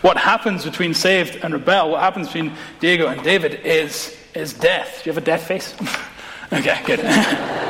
What 0.00 0.16
happens 0.16 0.64
between 0.64 0.94
saved 0.94 1.36
and 1.44 1.52
rebel, 1.52 1.90
what 1.90 2.00
happens 2.00 2.28
between 2.28 2.52
Diego 2.80 3.08
and 3.08 3.22
David 3.22 3.60
is, 3.66 4.16
is 4.34 4.54
death. 4.54 5.02
Do 5.04 5.10
you 5.10 5.14
have 5.14 5.22
a 5.22 5.26
death 5.26 5.46
face? 5.46 5.74
okay, 6.52 6.80
good. 6.86 7.00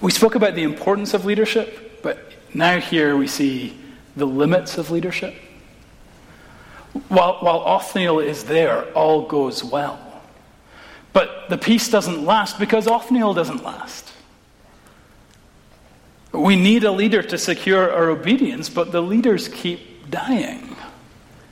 We 0.00 0.12
spoke 0.12 0.34
about 0.34 0.54
the 0.54 0.62
importance 0.62 1.14
of 1.14 1.24
leadership, 1.24 2.02
but 2.02 2.18
now 2.52 2.78
here 2.78 3.16
we 3.16 3.26
see 3.26 3.76
the 4.14 4.26
limits 4.26 4.78
of 4.78 4.90
leadership. 4.90 5.34
While, 7.08 7.38
while 7.40 7.60
Othniel 7.60 8.20
is 8.20 8.44
there, 8.44 8.84
all 8.92 9.26
goes 9.26 9.64
well. 9.64 9.98
But 11.16 11.48
the 11.48 11.56
peace 11.56 11.88
doesn't 11.88 12.26
last 12.26 12.58
because 12.58 12.86
Othniel 12.86 13.32
doesn't 13.32 13.64
last. 13.64 14.12
We 16.30 16.56
need 16.56 16.84
a 16.84 16.92
leader 16.92 17.22
to 17.22 17.38
secure 17.38 17.90
our 17.90 18.10
obedience, 18.10 18.68
but 18.68 18.92
the 18.92 19.00
leaders 19.00 19.48
keep 19.48 20.10
dying. 20.10 20.76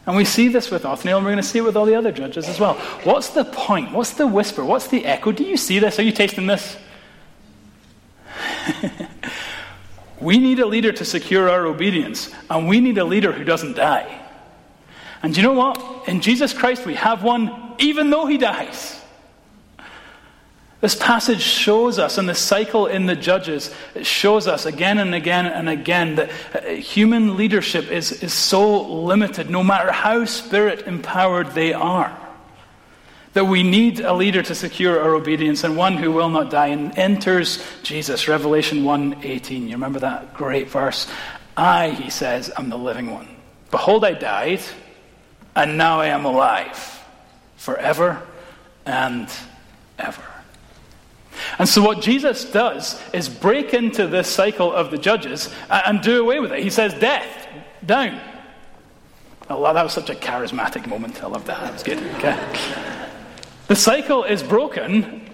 And 0.05 0.17
we 0.17 0.27
see 0.27 0.49
this 0.49 0.71
with 0.71 0.85
Othniel, 0.85 1.17
and 1.17 1.25
we're 1.25 1.33
going 1.33 1.43
to 1.43 1.49
see 1.49 1.61
it 1.61 1.63
with 1.63 1.79
all 1.79 1.87
the 1.87 1.95
other 1.95 2.13
judges 2.13 2.47
as 2.47 2.61
well. 2.61 2.75
What's 3.05 3.31
the 3.31 3.47
point? 3.47 3.93
What's 3.93 4.11
the 4.11 4.27
whisper? 4.27 4.63
What's 4.63 4.89
the 4.89 5.07
echo? 5.07 5.33
Do 5.33 5.45
you 5.45 5.57
see 5.57 5.79
this? 5.79 5.99
Are 5.99 6.03
you 6.03 6.13
tasting 6.13 6.47
this? 6.47 6.77
we 10.21 10.37
need 10.37 10.59
a 10.59 10.67
leader 10.67 10.93
to 10.93 11.07
secure 11.07 11.49
our 11.49 11.65
obedience, 11.65 12.31
and 12.51 12.69
we 12.69 12.81
need 12.81 12.99
a 12.99 13.05
leader 13.07 13.33
who 13.33 13.45
doesn't 13.45 13.77
die. 13.77 14.27
And 15.23 15.35
you 15.35 15.43
know 15.43 15.55
what? 15.55 16.07
In 16.07 16.21
Jesus 16.21 16.53
Christ, 16.53 16.85
we 16.85 16.97
have 16.97 17.23
one 17.23 17.77
even 17.79 18.11
though 18.11 18.27
he 18.27 18.37
dies. 18.37 19.01
This 20.85 20.95
passage 20.95 21.41
shows 21.41 21.99
us, 21.99 22.19
and 22.19 22.29
the 22.29 22.35
cycle 22.35 22.89
in 22.89 23.07
the 23.07 23.17
Judges 23.17 23.75
it 23.95 24.05
shows 24.05 24.47
us 24.47 24.67
again 24.67 24.99
and 24.99 25.15
again 25.15 25.47
and 25.47 25.67
again 25.67 26.17
that 26.17 26.31
uh, 26.55 26.61
human 26.73 27.39
leadership 27.39 27.91
is, 27.91 28.23
is 28.23 28.35
so 28.35 28.83
limited, 28.83 29.49
no 29.49 29.65
matter 29.65 29.91
how 29.91 30.27
spirit 30.27 30.87
empowered 30.87 31.53
they 31.53 31.73
are. 31.73 32.15
That 33.33 33.47
we 33.47 33.63
need 33.63 34.01
a 34.01 34.13
leader 34.13 34.43
to 34.43 34.55
secure 34.55 35.01
our 35.01 35.15
obedience 35.15 35.65
and 35.65 35.75
one 35.75 35.97
who 35.97 36.13
will 36.13 36.29
not 36.29 36.51
die. 36.51 36.67
And 36.67 36.99
enters 36.99 37.65
Jesus, 37.83 38.29
Revelation 38.29 38.85
1:18. 38.85 39.63
You 39.63 39.73
remember 39.73 40.01
that 40.01 40.35
great 40.35 40.69
verse? 40.69 41.07
I, 41.57 41.93
he 41.93 42.11
says, 42.11 42.53
am 42.59 42.69
the 42.69 42.77
living 42.77 43.11
one. 43.11 43.29
Behold, 43.71 44.05
I 44.05 44.13
died, 44.13 44.61
and 45.57 45.79
now 45.79 46.01
I 46.01 46.09
am 46.09 46.27
alive, 46.27 47.03
forever 47.57 48.23
and 48.85 49.31
ever. 49.99 50.34
And 51.59 51.69
so, 51.69 51.83
what 51.83 52.01
Jesus 52.01 52.45
does 52.45 53.01
is 53.13 53.29
break 53.29 53.75
into 53.75 54.07
this 54.07 54.29
cycle 54.29 54.73
of 54.73 54.91
the 54.91 54.99
judges 54.99 55.51
and 55.71 56.01
do 56.01 56.23
away 56.23 56.41
with 56.41 56.53
it. 56.53 56.63
He 56.63 56.71
says, 56.71 56.95
Death, 56.95 57.49
down. 57.85 58.21
Oh, 59.51 59.63
that 59.73 59.83
was 59.83 59.93
such 59.93 60.11
a 60.11 60.15
charismatic 60.15 60.87
moment. 60.87 61.23
I 61.23 61.27
love 61.27 61.45
that. 61.47 61.61
That 61.61 61.73
was 61.73 61.83
good. 61.83 61.99
Okay. 62.17 62.39
The 63.67 63.77
cycle 63.77 64.25
is 64.25 64.43
broken, 64.43 65.29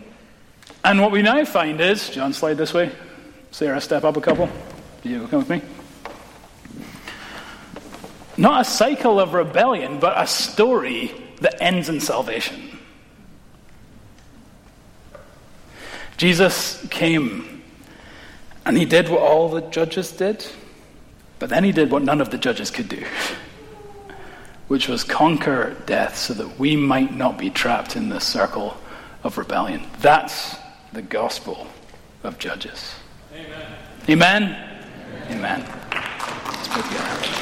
and 0.85 1.01
what 1.01 1.11
we 1.11 1.23
now 1.23 1.45
find 1.45 1.81
is 1.81 2.11
John, 2.11 2.33
slide 2.33 2.55
this 2.55 2.73
way. 2.73 2.91
Sarah, 3.51 3.81
step 3.81 4.05
up 4.05 4.17
a 4.17 4.21
couple. 4.21 4.49
You 5.03 5.27
come 5.29 5.41
with 5.41 5.51
me? 5.51 5.63
Not 8.37 8.63
a 8.63 8.65
cycle 8.65 9.21
of 9.21 9.35
rebellion, 9.35 9.99
but 9.99 10.15
a 10.17 10.27
story 10.27 11.13
that 11.41 11.61
ends 11.63 11.89
in 11.89 12.01
salvation. 12.01 12.70
Jesus 16.21 16.87
came 16.91 17.63
and 18.67 18.77
he 18.77 18.85
did 18.85 19.09
what 19.09 19.23
all 19.23 19.49
the 19.49 19.63
judges 19.63 20.13
did, 20.13 20.47
but 21.39 21.49
then 21.49 21.65
he 21.65 21.73
did 21.73 21.91
what 21.91 22.03
none 22.03 22.21
of 22.21 22.29
the 22.29 22.37
judges 22.37 22.71
could 22.71 22.91
do, 22.91 23.03
which 24.69 24.87
was 24.87 25.03
conquer 25.03 25.75
death 25.87 26.19
so 26.19 26.35
that 26.35 26.59
we 26.59 26.77
might 26.77 27.17
not 27.17 27.39
be 27.39 27.49
trapped 27.49 27.97
in 27.97 28.11
this 28.11 28.27
circle 28.27 28.77
of 29.25 29.39
rebellion. 29.39 29.87
That's 30.01 30.57
the 30.93 31.01
gospel 31.01 31.67
of 32.23 32.39
Judges. 32.39 32.93
Amen. 33.33 33.79
Amen. 34.11 34.83
Amen. 35.31 35.67
Amen. 36.77 37.40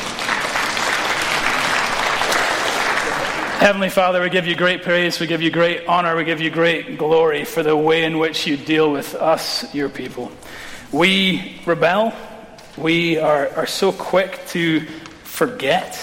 Heavenly 3.58 3.90
Father, 3.90 4.22
we 4.22 4.30
give 4.30 4.46
you 4.46 4.54
great 4.54 4.84
praise, 4.84 5.18
we 5.18 5.26
give 5.26 5.42
you 5.42 5.50
great 5.50 5.84
honor, 5.88 6.14
we 6.14 6.22
give 6.22 6.40
you 6.40 6.48
great 6.48 6.96
glory 6.96 7.44
for 7.44 7.64
the 7.64 7.76
way 7.76 8.04
in 8.04 8.20
which 8.20 8.46
you 8.46 8.56
deal 8.56 8.92
with 8.92 9.16
us, 9.16 9.74
your 9.74 9.88
people. 9.88 10.30
We 10.92 11.60
rebel, 11.66 12.14
we 12.76 13.18
are, 13.18 13.48
are 13.48 13.66
so 13.66 13.90
quick 13.90 14.46
to 14.50 14.82
forget. 15.24 15.98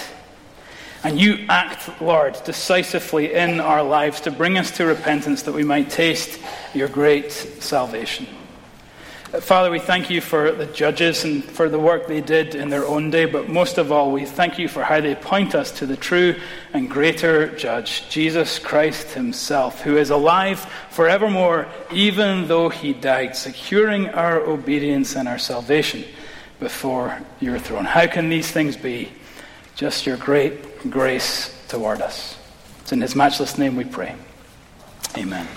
And 1.02 1.18
you 1.18 1.46
act, 1.48 1.98
Lord, 2.02 2.36
decisively 2.44 3.32
in 3.32 3.58
our 3.58 3.82
lives 3.82 4.20
to 4.20 4.30
bring 4.30 4.58
us 4.58 4.72
to 4.72 4.84
repentance 4.84 5.44
that 5.44 5.54
we 5.54 5.64
might 5.64 5.88
taste 5.88 6.38
your 6.74 6.88
great 6.88 7.32
salvation. 7.32 8.26
Father, 9.26 9.72
we 9.72 9.80
thank 9.80 10.08
you 10.08 10.20
for 10.20 10.52
the 10.52 10.66
judges 10.66 11.24
and 11.24 11.42
for 11.42 11.68
the 11.68 11.80
work 11.80 12.06
they 12.06 12.20
did 12.20 12.54
in 12.54 12.70
their 12.70 12.86
own 12.86 13.10
day, 13.10 13.24
but 13.24 13.48
most 13.48 13.76
of 13.76 13.90
all, 13.90 14.12
we 14.12 14.24
thank 14.24 14.56
you 14.56 14.68
for 14.68 14.84
how 14.84 15.00
they 15.00 15.16
point 15.16 15.52
us 15.52 15.72
to 15.72 15.86
the 15.86 15.96
true 15.96 16.36
and 16.72 16.88
greater 16.88 17.48
judge, 17.56 18.08
Jesus 18.08 18.60
Christ 18.60 19.10
Himself, 19.14 19.80
who 19.80 19.96
is 19.96 20.10
alive 20.10 20.60
forevermore, 20.90 21.66
even 21.92 22.46
though 22.46 22.68
He 22.68 22.92
died, 22.92 23.34
securing 23.34 24.08
our 24.10 24.40
obedience 24.40 25.16
and 25.16 25.26
our 25.26 25.38
salvation 25.38 26.04
before 26.60 27.18
your 27.40 27.58
throne. 27.58 27.84
How 27.84 28.06
can 28.06 28.28
these 28.28 28.50
things 28.50 28.76
be? 28.76 29.10
Just 29.74 30.06
your 30.06 30.16
great 30.18 30.88
grace 30.88 31.52
toward 31.66 32.00
us. 32.00 32.38
It's 32.82 32.92
in 32.92 33.00
His 33.00 33.16
matchless 33.16 33.58
name 33.58 33.74
we 33.74 33.84
pray. 33.84 34.14
Amen. 35.16 35.48